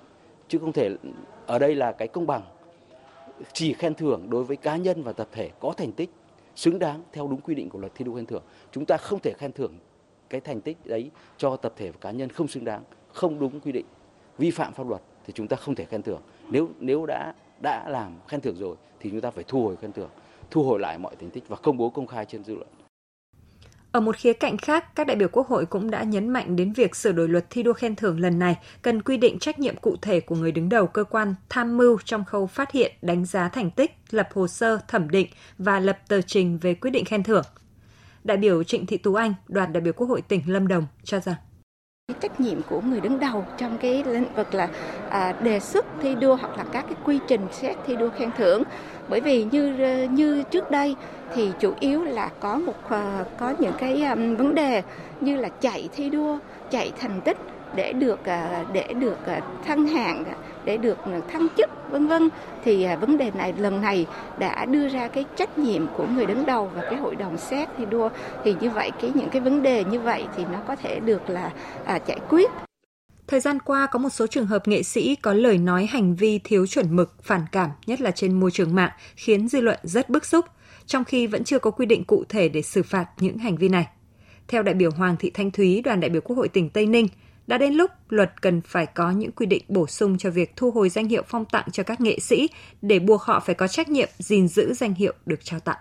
Chứ 0.48 0.58
không 0.58 0.72
thể 0.72 0.96
ở 1.46 1.58
đây 1.58 1.74
là 1.74 1.92
cái 1.92 2.08
công 2.08 2.26
bằng. 2.26 2.42
Chỉ 3.52 3.72
khen 3.72 3.94
thưởng 3.94 4.30
đối 4.30 4.44
với 4.44 4.56
cá 4.56 4.76
nhân 4.76 5.02
và 5.02 5.12
tập 5.12 5.28
thể 5.32 5.50
có 5.60 5.72
thành 5.76 5.92
tích 5.92 6.10
xứng 6.56 6.78
đáng 6.78 7.02
theo 7.12 7.28
đúng 7.28 7.40
quy 7.40 7.54
định 7.54 7.70
của 7.70 7.78
luật 7.78 7.92
thi 7.94 8.04
đua 8.04 8.14
khen 8.14 8.26
thưởng. 8.26 8.42
Chúng 8.72 8.84
ta 8.84 8.96
không 8.96 9.20
thể 9.22 9.32
khen 9.38 9.52
thưởng 9.52 9.72
cái 10.30 10.40
thành 10.40 10.60
tích 10.60 10.76
đấy 10.84 11.10
cho 11.36 11.56
tập 11.56 11.72
thể 11.76 11.90
và 11.90 11.96
cá 12.00 12.10
nhân 12.10 12.28
không 12.28 12.48
xứng 12.48 12.64
đáng, 12.64 12.82
không 13.12 13.38
đúng 13.38 13.60
quy 13.60 13.72
định, 13.72 13.86
vi 14.38 14.50
phạm 14.50 14.72
pháp 14.72 14.88
luật 14.88 15.02
thì 15.26 15.32
chúng 15.32 15.48
ta 15.48 15.56
không 15.56 15.74
thể 15.74 15.84
khen 15.84 16.02
thưởng. 16.02 16.20
Nếu 16.50 16.68
nếu 16.80 17.06
đã 17.06 17.34
đã 17.62 17.88
làm 17.88 18.12
khen 18.28 18.40
thưởng 18.40 18.56
rồi 18.56 18.76
thì 19.00 19.10
chúng 19.10 19.20
ta 19.20 19.30
phải 19.30 19.44
thu 19.48 19.64
hồi 19.64 19.76
khen 19.76 19.92
thưởng, 19.92 20.10
thu 20.50 20.62
hồi 20.62 20.80
lại 20.80 20.98
mọi 20.98 21.16
thành 21.16 21.30
tích 21.30 21.48
và 21.48 21.56
công 21.56 21.76
bố 21.76 21.90
công 21.90 22.06
khai 22.06 22.24
trên 22.24 22.44
dư 22.44 22.54
luận. 22.54 22.68
Ở 23.92 24.00
một 24.00 24.16
khía 24.16 24.32
cạnh 24.32 24.58
khác, 24.58 24.94
các 24.94 25.06
đại 25.06 25.16
biểu 25.16 25.28
Quốc 25.32 25.48
hội 25.48 25.66
cũng 25.66 25.90
đã 25.90 26.02
nhấn 26.02 26.28
mạnh 26.28 26.56
đến 26.56 26.72
việc 26.72 26.96
sửa 26.96 27.12
đổi 27.12 27.28
luật 27.28 27.46
thi 27.50 27.62
đua 27.62 27.72
khen 27.72 27.96
thưởng 27.96 28.20
lần 28.20 28.38
này 28.38 28.56
cần 28.82 29.02
quy 29.02 29.16
định 29.16 29.38
trách 29.38 29.58
nhiệm 29.58 29.76
cụ 29.76 29.96
thể 30.02 30.20
của 30.20 30.34
người 30.36 30.52
đứng 30.52 30.68
đầu 30.68 30.86
cơ 30.86 31.04
quan 31.04 31.34
tham 31.48 31.76
mưu 31.76 31.98
trong 32.04 32.24
khâu 32.24 32.46
phát 32.46 32.72
hiện, 32.72 32.92
đánh 33.02 33.24
giá 33.24 33.48
thành 33.48 33.70
tích, 33.70 33.90
lập 34.10 34.28
hồ 34.34 34.48
sơ, 34.48 34.78
thẩm 34.88 35.10
định 35.10 35.26
và 35.58 35.80
lập 35.80 35.98
tờ 36.08 36.22
trình 36.22 36.58
về 36.58 36.74
quyết 36.74 36.90
định 36.90 37.04
khen 37.04 37.22
thưởng. 37.22 37.44
Đại 38.26 38.36
biểu 38.36 38.64
Trịnh 38.64 38.86
Thị 38.86 38.96
Tú 38.98 39.14
Anh, 39.14 39.34
đoàn 39.48 39.72
đại 39.72 39.80
biểu 39.80 39.92
Quốc 39.92 40.06
hội 40.06 40.22
tỉnh 40.22 40.42
Lâm 40.46 40.68
Đồng 40.68 40.86
cho 41.04 41.20
rằng. 41.20 41.34
Trách 42.20 42.40
nhiệm 42.40 42.62
của 42.62 42.80
người 42.80 43.00
đứng 43.00 43.20
đầu 43.20 43.44
trong 43.58 43.78
cái 43.78 44.04
lĩnh 44.04 44.34
vực 44.36 44.54
là 44.54 44.68
à, 45.10 45.32
đề 45.42 45.60
xuất 45.60 45.86
thi 46.02 46.14
đua 46.14 46.36
hoặc 46.36 46.58
là 46.58 46.64
các 46.72 46.84
cái 46.88 46.94
quy 47.04 47.18
trình 47.28 47.40
xét 47.52 47.76
thi 47.86 47.96
đua 47.96 48.10
khen 48.10 48.30
thưởng. 48.38 48.62
Bởi 49.08 49.20
vì 49.20 49.44
như 49.44 49.82
ờ, 49.82 50.04
như 50.04 50.42
trước 50.50 50.70
đây 50.70 50.96
thì 51.34 51.50
chủ 51.60 51.74
yếu 51.80 52.04
là 52.04 52.30
có 52.40 52.58
một 52.58 52.88
ờ, 52.88 53.24
có 53.38 53.54
những 53.58 53.74
cái 53.78 54.04
um, 54.04 54.36
vấn 54.36 54.54
đề 54.54 54.82
như 55.20 55.36
là 55.36 55.48
chạy 55.48 55.88
thi 55.96 56.10
đua 56.10 56.38
chạy 56.70 56.92
thành 56.98 57.20
tích 57.24 57.36
để 57.76 57.92
được 57.92 58.24
à, 58.24 58.64
để 58.72 58.92
được 59.00 59.26
à, 59.26 59.40
thăng 59.66 59.86
hạng 59.86 60.24
để 60.64 60.76
được 60.76 60.98
thăng 61.32 61.46
chức 61.56 61.70
vân 61.90 62.06
vân. 62.06 62.28
Thì 62.64 62.82
à, 62.82 62.96
vấn 62.96 63.18
đề 63.18 63.30
này 63.30 63.54
lần 63.58 63.80
này 63.80 64.06
đã 64.38 64.64
đưa 64.64 64.88
ra 64.88 65.08
cái 65.08 65.24
trách 65.36 65.58
nhiệm 65.58 65.86
của 65.96 66.06
người 66.06 66.26
đứng 66.26 66.46
đầu 66.46 66.70
và 66.74 66.80
cái 66.80 66.96
hội 66.96 67.16
đồng 67.16 67.38
xét 67.38 67.68
thi 67.78 67.84
đua. 67.90 68.08
Thì 68.44 68.54
như 68.60 68.70
vậy 68.70 68.90
cái 69.00 69.12
những 69.14 69.28
cái 69.28 69.40
vấn 69.40 69.62
đề 69.62 69.84
như 69.84 70.00
vậy 70.00 70.24
thì 70.36 70.44
nó 70.52 70.58
có 70.66 70.76
thể 70.76 71.00
được 71.00 71.30
là 71.30 71.52
à, 71.84 71.98
giải 72.06 72.18
quyết. 72.28 72.50
Thời 73.26 73.40
gian 73.40 73.60
qua 73.60 73.86
có 73.86 73.98
một 73.98 74.08
số 74.08 74.26
trường 74.26 74.46
hợp 74.46 74.68
nghệ 74.68 74.82
sĩ 74.82 75.14
có 75.14 75.32
lời 75.32 75.58
nói 75.58 75.86
hành 75.86 76.14
vi 76.14 76.38
thiếu 76.38 76.66
chuẩn 76.66 76.96
mực, 76.96 77.22
phản 77.22 77.40
cảm, 77.52 77.70
nhất 77.86 78.00
là 78.00 78.10
trên 78.10 78.40
môi 78.40 78.50
trường 78.50 78.74
mạng, 78.74 78.90
khiến 79.16 79.48
dư 79.48 79.60
luận 79.60 79.78
rất 79.82 80.10
bức 80.10 80.24
xúc, 80.24 80.44
trong 80.86 81.04
khi 81.04 81.26
vẫn 81.26 81.44
chưa 81.44 81.58
có 81.58 81.70
quy 81.70 81.86
định 81.86 82.04
cụ 82.04 82.24
thể 82.28 82.48
để 82.48 82.62
xử 82.62 82.82
phạt 82.82 83.06
những 83.18 83.38
hành 83.38 83.56
vi 83.56 83.68
này. 83.68 83.86
Theo 84.48 84.62
đại 84.62 84.74
biểu 84.74 84.90
Hoàng 84.90 85.16
Thị 85.18 85.30
Thanh 85.30 85.50
Thúy, 85.50 85.82
đoàn 85.84 86.00
đại 86.00 86.10
biểu 86.10 86.20
Quốc 86.20 86.36
hội 86.36 86.48
tỉnh 86.48 86.70
Tây 86.70 86.86
Ninh, 86.86 87.08
đã 87.46 87.58
đến 87.58 87.72
lúc 87.74 87.90
luật 88.08 88.42
cần 88.42 88.60
phải 88.64 88.86
có 88.86 89.10
những 89.10 89.32
quy 89.32 89.46
định 89.46 89.62
bổ 89.68 89.86
sung 89.86 90.18
cho 90.18 90.30
việc 90.30 90.52
thu 90.56 90.70
hồi 90.70 90.88
danh 90.88 91.08
hiệu 91.08 91.22
phong 91.26 91.44
tặng 91.44 91.64
cho 91.72 91.82
các 91.82 92.00
nghệ 92.00 92.18
sĩ 92.18 92.48
để 92.82 92.98
buộc 92.98 93.22
họ 93.22 93.40
phải 93.40 93.54
có 93.54 93.68
trách 93.68 93.88
nhiệm 93.88 94.08
gìn 94.18 94.48
giữ 94.48 94.74
danh 94.74 94.94
hiệu 94.94 95.12
được 95.26 95.44
trao 95.44 95.60
tặng. 95.60 95.76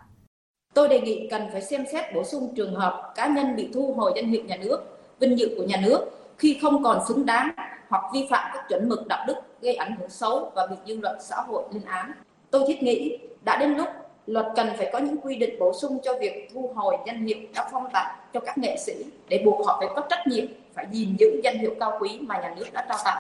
Tôi 0.73 0.87
đề 0.89 1.01
nghị 1.01 1.27
cần 1.31 1.41
phải 1.51 1.61
xem 1.61 1.85
xét 1.91 2.15
bổ 2.15 2.23
sung 2.23 2.53
trường 2.55 2.75
hợp 2.75 3.13
cá 3.15 3.27
nhân 3.27 3.55
bị 3.55 3.69
thu 3.73 3.93
hồi 3.93 4.11
danh 4.15 4.29
hiệu 4.29 4.43
nhà 4.43 4.57
nước, 4.57 4.99
vinh 5.19 5.39
dự 5.39 5.55
của 5.57 5.63
nhà 5.63 5.81
nước 5.85 6.05
khi 6.37 6.59
không 6.61 6.83
còn 6.83 6.99
xứng 7.07 7.25
đáng 7.25 7.49
hoặc 7.89 8.03
vi 8.13 8.27
phạm 8.29 8.51
các 8.53 8.65
chuẩn 8.69 8.89
mực 8.89 9.07
đạo 9.07 9.25
đức 9.27 9.35
gây 9.61 9.75
ảnh 9.75 9.95
hưởng 9.99 10.09
xấu 10.09 10.51
và 10.55 10.67
bị 10.67 10.75
dư 10.87 11.01
luận 11.01 11.17
xã 11.21 11.35
hội 11.35 11.63
lên 11.73 11.83
án. 11.85 12.11
Tôi 12.51 12.63
thiết 12.67 12.83
nghĩ 12.83 13.17
đã 13.45 13.57
đến 13.59 13.69
lúc 13.77 13.87
luật 14.27 14.45
cần 14.55 14.67
phải 14.77 14.89
có 14.93 14.99
những 14.99 15.17
quy 15.17 15.35
định 15.35 15.59
bổ 15.59 15.73
sung 15.73 15.99
cho 16.03 16.13
việc 16.21 16.49
thu 16.53 16.71
hồi 16.75 16.97
danh 17.07 17.25
hiệu 17.25 17.37
đã 17.55 17.69
phong 17.71 17.87
tặng 17.93 18.15
cho 18.33 18.39
các 18.39 18.57
nghệ 18.57 18.77
sĩ 18.77 18.93
để 19.29 19.41
buộc 19.45 19.67
họ 19.67 19.77
phải 19.79 19.89
có 19.95 20.01
trách 20.09 20.27
nhiệm 20.27 20.45
phải 20.75 20.87
gìn 20.91 21.15
giữ 21.19 21.41
danh 21.43 21.59
hiệu 21.59 21.75
cao 21.79 21.97
quý 22.01 22.19
mà 22.21 22.39
nhà 22.41 22.55
nước 22.57 22.65
đã 22.73 22.85
trao 22.89 22.97
tặng. 23.05 23.17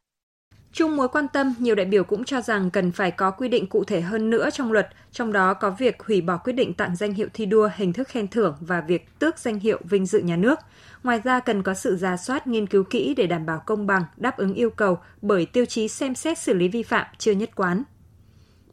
Chung 0.75 0.97
mối 0.97 1.07
quan 1.07 1.27
tâm, 1.27 1.53
nhiều 1.59 1.75
đại 1.75 1.85
biểu 1.85 2.03
cũng 2.03 2.23
cho 2.23 2.41
rằng 2.41 2.69
cần 2.69 2.91
phải 2.91 3.11
có 3.11 3.31
quy 3.31 3.49
định 3.49 3.67
cụ 3.67 3.83
thể 3.83 4.01
hơn 4.01 4.29
nữa 4.29 4.49
trong 4.53 4.71
luật, 4.71 4.89
trong 5.11 5.33
đó 5.33 5.53
có 5.53 5.69
việc 5.69 6.03
hủy 6.03 6.21
bỏ 6.21 6.37
quyết 6.37 6.53
định 6.53 6.73
tặng 6.73 6.95
danh 6.95 7.13
hiệu 7.13 7.27
thi 7.33 7.45
đua 7.45 7.69
hình 7.75 7.93
thức 7.93 8.07
khen 8.07 8.27
thưởng 8.27 8.55
và 8.59 8.81
việc 8.81 9.19
tước 9.19 9.39
danh 9.39 9.59
hiệu 9.59 9.79
vinh 9.83 10.05
dự 10.05 10.19
nhà 10.19 10.35
nước. 10.35 10.59
Ngoài 11.03 11.21
ra 11.23 11.39
cần 11.39 11.63
có 11.63 11.73
sự 11.73 11.95
ra 11.95 12.17
soát 12.17 12.47
nghiên 12.47 12.67
cứu 12.67 12.83
kỹ 12.83 13.13
để 13.17 13.27
đảm 13.27 13.45
bảo 13.45 13.61
công 13.65 13.87
bằng, 13.87 14.03
đáp 14.17 14.37
ứng 14.37 14.53
yêu 14.53 14.69
cầu 14.69 14.97
bởi 15.21 15.45
tiêu 15.45 15.65
chí 15.65 15.87
xem 15.87 16.15
xét 16.15 16.37
xử 16.37 16.53
lý 16.53 16.67
vi 16.67 16.83
phạm 16.83 17.05
chưa 17.17 17.31
nhất 17.31 17.49
quán. 17.55 17.83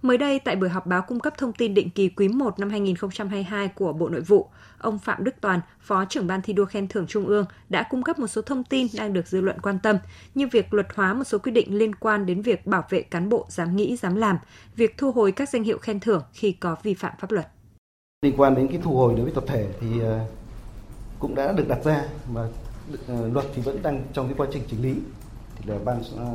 Mới 0.03 0.19
đây, 0.19 0.39
tại 0.39 0.57
buổi 0.57 0.69
họp 0.69 0.87
báo 0.87 1.03
cung 1.03 1.21
cấp 1.21 1.35
thông 1.39 1.53
tin 1.53 1.75
định 1.75 1.91
kỳ 1.91 2.09
quý 2.09 2.29
1 2.29 2.59
năm 2.59 2.71
2022 2.71 3.69
của 3.69 3.93
Bộ 3.93 4.09
Nội 4.09 4.21
vụ, 4.21 4.49
ông 4.79 4.99
Phạm 4.99 5.25
Đức 5.25 5.35
Toàn, 5.41 5.61
Phó 5.81 6.05
trưởng 6.05 6.27
Ban 6.27 6.43
thi 6.43 6.53
đua 6.53 6.65
khen 6.65 6.89
thưởng 6.89 7.07
Trung 7.07 7.27
ương 7.27 7.45
đã 7.69 7.87
cung 7.91 8.03
cấp 8.03 8.19
một 8.19 8.27
số 8.27 8.43
thông 8.43 8.65
tin 8.65 8.87
đang 8.97 9.13
được 9.13 9.27
dư 9.27 9.41
luận 9.41 9.61
quan 9.63 9.79
tâm, 9.83 9.97
như 10.35 10.47
việc 10.53 10.75
luật 10.75 10.87
hóa 10.95 11.15
một 11.15 11.25
số 11.25 11.39
quy 11.39 11.53
định 11.53 11.79
liên 11.79 11.95
quan 11.95 12.27
đến 12.27 12.43
việc 12.43 12.67
bảo 12.67 12.85
vệ 12.91 13.03
cán 13.03 13.29
bộ 13.29 13.47
dám 13.49 13.77
nghĩ, 13.77 13.97
dám 13.97 14.17
làm, 14.17 14.39
việc 14.77 14.99
thu 14.99 15.13
hồi 15.13 15.33
các 15.33 15.49
danh 15.49 15.63
hiệu 15.63 15.79
khen 15.79 16.01
thưởng 16.01 16.23
khi 16.33 16.53
có 16.53 16.77
vi 16.83 16.95
phạm 16.95 17.13
pháp 17.19 17.31
luật. 17.31 17.47
Liên 18.23 18.35
quan 18.37 18.55
đến 18.55 18.69
cái 18.69 18.81
thu 18.83 18.97
hồi 18.97 19.15
đối 19.15 19.25
với 19.25 19.35
tập 19.35 19.45
thể 19.47 19.69
thì 19.81 20.01
ờ, 20.01 20.21
cũng 21.19 21.35
đã 21.35 21.53
được 21.53 21.69
đặt 21.69 21.85
ra 21.85 22.05
mà 22.33 22.49
ờ, 23.09 23.29
luật 23.29 23.47
thì 23.55 23.63
vẫn 23.63 23.83
đang 23.83 24.03
trong 24.13 24.27
cái 24.27 24.35
quá 24.39 24.47
trình 24.53 24.63
chỉnh 24.71 24.83
lý 24.83 24.95
thì 25.57 25.71
là 25.71 25.79
ban 25.85 26.03
ờ, 26.17 26.27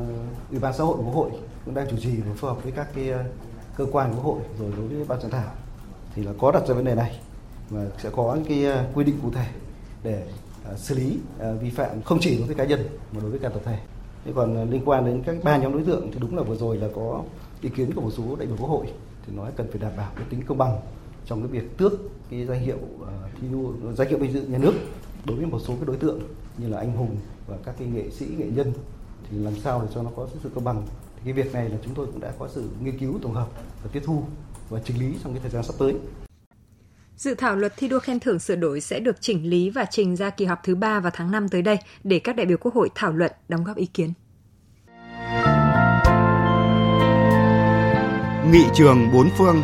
ủy 0.51 0.59
ban 0.59 0.74
xã 0.74 0.83
hội 0.83 0.97
của 0.97 1.03
quốc 1.03 1.15
hội 1.15 1.31
cũng 1.65 1.74
đang 1.74 1.88
chủ 1.91 1.97
trì 1.97 2.09
để 2.09 2.31
phối 2.36 2.53
hợp 2.53 2.63
với 2.63 2.71
các 2.71 2.88
cái 2.95 3.13
cơ 3.77 3.86
quan 3.91 4.13
quốc 4.15 4.24
hội 4.24 4.41
rồi 4.60 4.72
đối 4.77 4.88
với 4.88 5.05
ban 5.07 5.19
soạn 5.19 5.31
thảo 5.31 5.51
thì 6.15 6.24
là 6.24 6.31
có 6.39 6.51
đặt 6.51 6.67
ra 6.67 6.74
vấn 6.74 6.86
đề 6.86 6.96
này 6.96 7.19
và 7.69 7.86
sẽ 8.03 8.10
có 8.15 8.36
những 8.36 8.46
cái 8.46 8.65
à, 8.65 8.86
quy 8.93 9.03
định 9.03 9.19
cụ 9.22 9.31
thể 9.31 9.46
để 10.03 10.27
à, 10.65 10.77
xử 10.77 10.96
lý 10.96 11.17
à, 11.39 11.51
vi 11.51 11.69
phạm 11.69 12.01
không 12.01 12.17
chỉ 12.22 12.38
đối 12.38 12.48
với 12.48 12.55
cá 12.55 12.65
nhân 12.65 12.88
mà 13.12 13.19
đối 13.22 13.31
với 13.31 13.39
cả 13.39 13.50
tập 13.50 13.62
thể. 13.65 13.77
Thế 14.25 14.31
còn 14.36 14.69
liên 14.69 14.81
quan 14.86 15.05
đến 15.05 15.24
các 15.25 15.36
ba 15.43 15.57
nhóm 15.57 15.74
đối 15.74 15.84
tượng 15.84 16.12
thì 16.12 16.19
đúng 16.19 16.38
là 16.38 16.43
vừa 16.43 16.55
rồi 16.55 16.77
là 16.77 16.88
có 16.96 17.24
ý 17.62 17.69
kiến 17.69 17.93
của 17.93 18.01
một 18.01 18.12
số 18.17 18.36
đại 18.36 18.48
biểu 18.48 18.57
quốc 18.57 18.69
hội 18.69 18.86
thì 19.27 19.34
nói 19.36 19.51
cần 19.55 19.67
phải 19.72 19.81
đảm 19.81 19.91
bảo 19.98 20.12
cái 20.15 20.25
tính 20.29 20.41
công 20.48 20.57
bằng 20.57 20.77
trong 21.25 21.41
cái 21.41 21.48
việc 21.48 21.77
tước 21.77 21.93
cái 22.29 22.46
danh 22.46 22.60
hiệu 22.60 22.77
thi 23.41 23.48
đua, 23.51 23.93
danh 23.93 24.10
hiệu 24.10 24.19
vinh 24.19 24.34
dự 24.34 24.41
nhà 24.41 24.57
nước 24.57 24.74
đối 25.25 25.38
với 25.38 25.46
một 25.46 25.60
số 25.60 25.74
cái 25.74 25.86
đối 25.86 25.98
tượng 25.98 26.19
như 26.57 26.67
là 26.69 26.77
anh 26.77 26.96
hùng 26.96 27.17
và 27.48 27.57
các 27.65 27.75
cái 27.79 27.88
nghệ 27.88 28.10
sĩ, 28.10 28.25
nghệ 28.38 28.48
nhân 28.55 28.74
thì 29.29 29.38
làm 29.38 29.55
sao 29.55 29.81
để 29.81 29.88
cho 29.96 30.03
nó 30.03 30.10
có 30.15 30.27
sự 30.43 30.50
công 30.55 30.63
bằng 30.63 30.84
cái 31.27 31.34
việc 31.34 31.53
này 31.53 31.69
là 31.69 31.77
chúng 31.84 31.93
tôi 31.93 32.05
cũng 32.05 32.19
đã 32.19 32.31
có 32.39 32.48
sự 32.48 32.69
nghiên 32.84 33.00
cứu 33.00 33.19
tổng 33.22 33.34
hợp 33.34 33.48
và 33.84 33.89
tiếp 33.93 34.01
thu 34.05 34.24
và 34.69 34.79
chỉnh 34.86 35.00
lý 35.00 35.15
trong 35.24 35.34
cái 35.34 35.41
thời 35.41 35.51
gian 35.51 35.63
sắp 35.63 35.74
tới. 35.79 35.96
Dự 37.17 37.36
thảo 37.36 37.55
luật 37.55 37.74
thi 37.77 37.88
đua 37.88 38.00
khen 38.00 38.19
thưởng 38.19 38.39
sửa 38.39 38.55
đổi 38.55 38.81
sẽ 38.81 39.00
được 39.00 39.22
chỉnh 39.22 39.50
lý 39.50 39.69
và 39.69 39.86
trình 39.86 40.15
ra 40.15 40.29
kỳ 40.29 40.46
họp 40.46 40.63
thứ 40.63 40.75
ba 40.75 41.00
vào 41.00 41.12
tháng 41.15 41.31
5 41.31 41.50
tới 41.50 41.62
đây 41.62 41.77
để 42.03 42.19
các 42.19 42.36
đại 42.36 42.46
biểu 42.46 42.57
Quốc 42.57 42.74
hội 42.74 42.89
thảo 42.96 43.13
luận, 43.13 43.31
đóng 43.50 43.63
góp 43.63 43.77
ý 43.77 43.86
kiến. 43.86 44.13
Nghị 48.51 48.63
trường 48.75 49.12
bốn 49.13 49.29
phương 49.38 49.62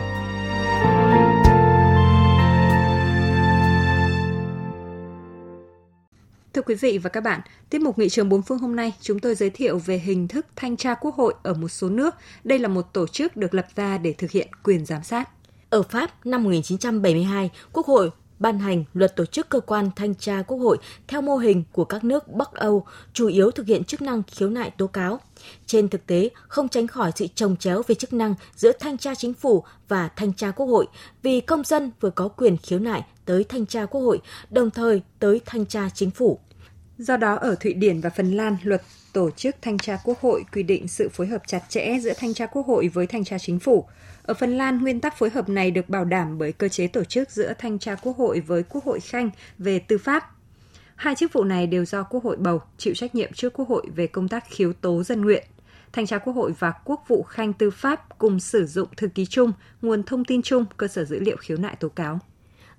Thưa 6.54 6.62
quý 6.62 6.76
vị 6.76 6.98
và 6.98 7.10
các 7.10 7.22
bạn, 7.22 7.42
tiết 7.70 7.82
mục 7.82 8.00
Nghị 8.00 8.10
trường 8.10 8.30
bốn 8.30 8.42
phương 8.42 8.58
hôm 8.58 8.76
nay 8.76 8.94
chúng 9.02 9.20
tôi 9.20 9.36
giới 9.36 9.50
thiệu 9.50 9.78
về 9.78 9.98
hình 9.98 10.28
thức 10.28 10.46
thanh 10.56 10.78
tra 10.78 10.94
quốc 10.94 11.16
hội 11.16 11.34
ở 11.44 11.54
một 11.54 11.68
số 11.68 11.90
nước. 11.90 12.16
Đây 12.44 12.60
là 12.60 12.68
một 12.68 12.94
tổ 12.94 13.08
chức 13.08 13.38
được 13.38 13.54
lập 13.54 13.68
ra 13.76 13.98
để 13.98 14.14
thực 14.14 14.32
hiện 14.32 14.48
quyền 14.64 14.86
giám 14.86 15.04
sát. 15.04 15.30
Ở 15.70 15.84
Pháp 15.84 16.26
năm 16.26 16.44
1972, 16.44 17.50
Quốc 17.74 17.86
hội 17.86 18.10
ban 18.40 18.60
hành 18.60 18.84
luật 18.94 19.16
tổ 19.16 19.26
chức 19.26 19.50
cơ 19.50 19.60
quan 19.60 19.90
thanh 19.96 20.16
tra 20.16 20.42
Quốc 20.42 20.58
hội 20.58 20.78
theo 21.08 21.22
mô 21.22 21.38
hình 21.38 21.64
của 21.72 21.86
các 21.86 22.04
nước 22.04 22.28
Bắc 22.28 22.52
Âu, 22.52 22.86
chủ 23.14 23.28
yếu 23.28 23.52
thực 23.52 23.68
hiện 23.68 23.84
chức 23.84 24.02
năng 24.02 24.24
khiếu 24.24 24.50
nại 24.50 24.72
tố 24.72 24.88
cáo. 24.88 25.20
Trên 25.66 25.90
thực 25.90 26.06
tế, 26.06 26.30
không 26.48 26.70
tránh 26.70 26.88
khỏi 26.88 27.12
sự 27.16 27.28
trồng 27.36 27.58
chéo 27.58 27.82
về 27.88 27.96
chức 27.96 28.14
năng 28.14 28.36
giữa 28.56 28.72
thanh 28.72 28.98
tra 28.98 29.16
chính 29.16 29.34
phủ 29.34 29.64
và 29.88 30.10
thanh 30.16 30.34
tra 30.34 30.52
Quốc 30.52 30.66
hội, 30.66 30.88
vì 31.22 31.42
công 31.42 31.64
dân 31.64 31.92
vừa 32.00 32.10
có 32.10 32.28
quyền 32.28 32.58
khiếu 32.58 32.80
nại 32.80 33.04
tới 33.26 33.44
thanh 33.44 33.66
tra 33.66 33.86
Quốc 33.86 34.02
hội, 34.02 34.22
đồng 34.50 34.72
thời 34.72 35.02
tới 35.20 35.42
thanh 35.46 35.66
tra 35.66 35.90
chính 35.94 36.12
phủ. 36.12 36.40
Do 36.98 37.18
đó, 37.18 37.36
ở 37.36 37.56
Thụy 37.56 37.74
Điển 37.74 38.02
và 38.02 38.10
Phần 38.10 38.32
Lan, 38.32 38.58
luật 38.64 38.82
tổ 39.14 39.32
chức 39.32 39.56
thanh 39.62 39.78
tra 39.78 39.98
Quốc 40.04 40.20
hội 40.22 40.44
quy 40.54 40.64
định 40.64 40.88
sự 40.88 41.10
phối 41.10 41.28
hợp 41.28 41.42
chặt 41.48 41.62
chẽ 41.70 41.98
giữa 42.02 42.14
thanh 42.18 42.34
tra 42.34 42.46
Quốc 42.46 42.68
hội 42.68 42.88
với 42.88 43.08
thanh 43.08 43.24
tra 43.24 43.38
chính 43.40 43.60
phủ. 43.60 43.86
Ở 44.24 44.34
Phần 44.34 44.58
Lan, 44.58 44.82
nguyên 44.82 45.00
tắc 45.00 45.18
phối 45.18 45.30
hợp 45.30 45.50
này 45.50 45.72
được 45.72 45.90
bảo 45.90 46.06
đảm 46.06 46.38
bởi 46.38 46.52
cơ 46.52 46.68
chế 46.70 46.88
tổ 46.88 47.04
chức 47.04 47.32
giữa 47.32 47.54
thanh 47.60 47.80
tra 47.80 47.96
Quốc 47.96 48.18
hội 48.18 48.40
với 48.40 48.64
Quốc 48.64 48.84
hội 48.84 49.00
Khanh 49.00 49.30
về 49.58 49.80
tư 49.80 49.98
pháp. 49.98 50.30
Hai 50.96 51.16
chức 51.16 51.34
vụ 51.34 51.44
này 51.44 51.68
đều 51.68 51.86
do 51.86 52.04
Quốc 52.04 52.24
hội 52.24 52.38
bầu, 52.38 52.62
chịu 52.78 52.94
trách 52.94 53.16
nhiệm 53.16 53.34
trước 53.34 53.54
Quốc 53.54 53.70
hội 53.70 53.86
về 53.96 54.08
công 54.08 54.28
tác 54.28 54.44
khiếu 54.50 54.74
tố 54.74 55.04
dân 55.04 55.22
nguyện. 55.22 55.44
Thanh 55.94 56.06
tra 56.06 56.18
Quốc 56.18 56.34
hội 56.34 56.54
và 56.60 56.74
Quốc 56.86 57.04
vụ 57.08 57.24
Khanh 57.24 57.54
tư 57.54 57.70
pháp 57.72 58.20
cùng 58.20 58.40
sử 58.40 58.66
dụng 58.66 58.88
thư 58.98 59.08
ký 59.08 59.26
chung, 59.26 59.52
nguồn 59.82 60.04
thông 60.04 60.26
tin 60.26 60.42
chung, 60.42 60.66
cơ 60.78 60.88
sở 60.88 61.06
dữ 61.06 61.20
liệu 61.20 61.38
khiếu 61.38 61.58
nại 61.58 61.76
tố 61.76 61.90
cáo. 61.90 62.20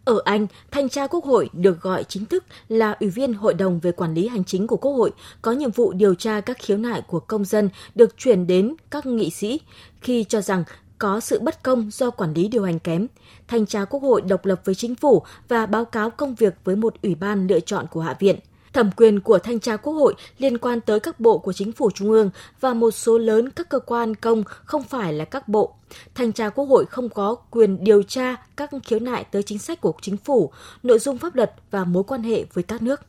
Ở 0.04 0.22
Anh, 0.24 0.46
thanh 0.70 0.88
tra 0.88 1.06
Quốc 1.06 1.24
hội 1.24 1.50
được 1.52 1.80
gọi 1.80 2.04
chính 2.04 2.26
thức 2.26 2.44
là 2.68 2.92
Ủy 3.00 3.10
viên 3.10 3.34
Hội 3.34 3.54
đồng 3.54 3.80
về 3.80 3.92
quản 3.92 4.14
lý 4.14 4.28
hành 4.28 4.44
chính 4.44 4.66
của 4.66 4.76
Quốc 4.76 4.92
hội, 4.92 5.10
có 5.42 5.52
nhiệm 5.52 5.70
vụ 5.70 5.92
điều 5.92 6.14
tra 6.14 6.40
các 6.40 6.58
khiếu 6.60 6.76
nại 6.76 7.02
của 7.06 7.20
công 7.20 7.44
dân 7.44 7.70
được 7.94 8.18
chuyển 8.18 8.46
đến 8.46 8.74
các 8.90 9.06
nghị 9.06 9.30
sĩ 9.30 9.60
khi 10.00 10.24
cho 10.24 10.40
rằng 10.40 10.64
có 10.98 11.20
sự 11.20 11.40
bất 11.40 11.62
công 11.62 11.90
do 11.92 12.10
quản 12.10 12.34
lý 12.34 12.48
điều 12.48 12.64
hành 12.64 12.78
kém. 12.78 13.06
Thanh 13.48 13.66
tra 13.66 13.84
Quốc 13.84 14.00
hội 14.00 14.20
độc 14.20 14.44
lập 14.44 14.60
với 14.64 14.74
chính 14.74 14.94
phủ 14.94 15.22
và 15.48 15.66
báo 15.66 15.84
cáo 15.84 16.10
công 16.10 16.34
việc 16.34 16.54
với 16.64 16.76
một 16.76 16.94
ủy 17.02 17.14
ban 17.14 17.46
lựa 17.46 17.60
chọn 17.60 17.86
của 17.90 18.00
Hạ 18.00 18.16
viện. 18.18 18.36
Thẩm 18.72 18.90
quyền 18.96 19.20
của 19.20 19.38
thanh 19.38 19.60
tra 19.60 19.76
Quốc 19.76 19.92
hội 19.92 20.14
liên 20.38 20.58
quan 20.58 20.80
tới 20.80 21.00
các 21.00 21.20
bộ 21.20 21.38
của 21.38 21.52
chính 21.52 21.72
phủ 21.72 21.90
trung 21.90 22.10
ương 22.10 22.30
và 22.60 22.74
một 22.74 22.90
số 22.90 23.18
lớn 23.18 23.50
các 23.50 23.68
cơ 23.68 23.78
quan 23.78 24.14
công 24.14 24.42
không 24.64 24.82
phải 24.82 25.12
là 25.12 25.24
các 25.24 25.48
bộ. 25.48 25.74
Thanh 26.14 26.32
tra 26.32 26.48
Quốc 26.48 26.64
hội 26.64 26.86
không 26.86 27.08
có 27.08 27.34
quyền 27.34 27.84
điều 27.84 28.02
tra 28.02 28.36
các 28.56 28.70
khiếu 28.84 28.98
nại 28.98 29.24
tới 29.24 29.42
chính 29.42 29.58
sách 29.58 29.80
của 29.80 29.94
chính 30.02 30.16
phủ, 30.16 30.52
nội 30.82 30.98
dung 30.98 31.18
pháp 31.18 31.34
luật 31.34 31.54
và 31.70 31.84
mối 31.84 32.04
quan 32.04 32.22
hệ 32.22 32.44
với 32.52 32.64
các 32.64 32.82
nước. 32.82 33.00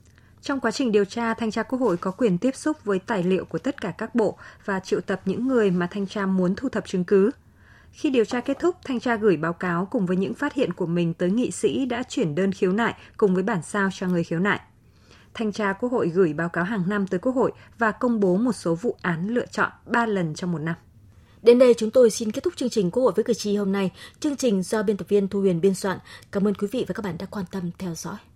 Trong 0.42 0.60
quá 0.60 0.72
trình 0.72 0.92
điều 0.92 1.06
tra, 1.06 1.34
thanh 1.34 1.52
tra 1.52 1.64
Quốc 1.64 1.80
hội 1.80 1.98
có 1.98 2.12
quyền 2.12 2.38
tiếp 2.38 2.56
xúc 2.56 2.78
với 2.84 3.00
tài 3.00 3.24
liệu 3.24 3.46
của 3.46 3.58
tất 3.58 3.82
cả 3.82 3.94
các 3.98 4.16
bộ 4.16 4.38
và 4.66 4.80
triệu 4.80 5.02
tập 5.02 5.22
những 5.26 5.48
người 5.48 5.72
mà 5.72 5.88
thanh 5.92 6.08
tra 6.08 6.26
muốn 6.26 6.56
thu 6.56 6.70
thập 6.70 6.88
chứng 6.88 7.04
cứ. 7.04 7.32
Khi 7.96 8.10
điều 8.10 8.26
tra 8.26 8.42
kết 8.42 8.60
thúc, 8.60 8.76
thanh 8.84 9.00
tra 9.00 9.16
gửi 9.16 9.38
báo 9.38 9.54
cáo 9.54 9.88
cùng 9.92 10.06
với 10.06 10.18
những 10.18 10.34
phát 10.34 10.54
hiện 10.54 10.74
của 10.74 10.86
mình 10.86 11.14
tới 11.14 11.32
nghị 11.32 11.52
sĩ 11.52 11.86
đã 11.86 12.04
chuyển 12.10 12.36
đơn 12.36 12.52
khiếu 12.52 12.72
nại 12.72 12.94
cùng 13.18 13.34
với 13.34 13.44
bản 13.44 13.62
sao 13.64 13.90
cho 13.94 14.08
người 14.08 14.24
khiếu 14.24 14.40
nại. 14.40 14.60
Thanh 15.34 15.52
tra 15.52 15.74
Quốc 15.74 15.92
hội 15.92 16.10
gửi 16.10 16.34
báo 16.34 16.50
cáo 16.50 16.64
hàng 16.64 16.84
năm 16.90 17.08
tới 17.08 17.20
Quốc 17.20 17.36
hội 17.36 17.52
và 17.78 17.92
công 17.92 18.20
bố 18.20 18.38
một 18.38 18.52
số 18.52 18.76
vụ 18.76 18.96
án 19.02 19.28
lựa 19.28 19.46
chọn 19.46 19.72
3 19.86 20.06
lần 20.06 20.36
trong 20.36 20.52
một 20.52 20.60
năm. 20.60 20.76
Đến 21.42 21.60
đây 21.60 21.74
chúng 21.74 21.92
tôi 21.92 22.10
xin 22.10 22.32
kết 22.32 22.44
thúc 22.44 22.54
chương 22.56 22.70
trình 22.70 22.92
Quốc 22.92 23.04
hội 23.04 23.14
với 23.16 23.24
cử 23.24 23.34
tri 23.34 23.56
hôm 23.56 23.72
nay. 23.72 23.92
Chương 24.20 24.36
trình 24.36 24.64
do 24.64 24.84
biên 24.84 24.98
tập 24.98 25.10
viên 25.10 25.28
Thu 25.28 25.42
Huyền 25.42 25.62
biên 25.62 25.76
soạn. 25.76 25.98
Cảm 26.32 26.48
ơn 26.48 26.54
quý 26.54 26.68
vị 26.72 26.86
và 26.88 26.94
các 26.94 27.06
bạn 27.06 27.16
đã 27.20 27.26
quan 27.26 27.46
tâm 27.52 27.72
theo 27.78 27.96
dõi. 27.96 28.18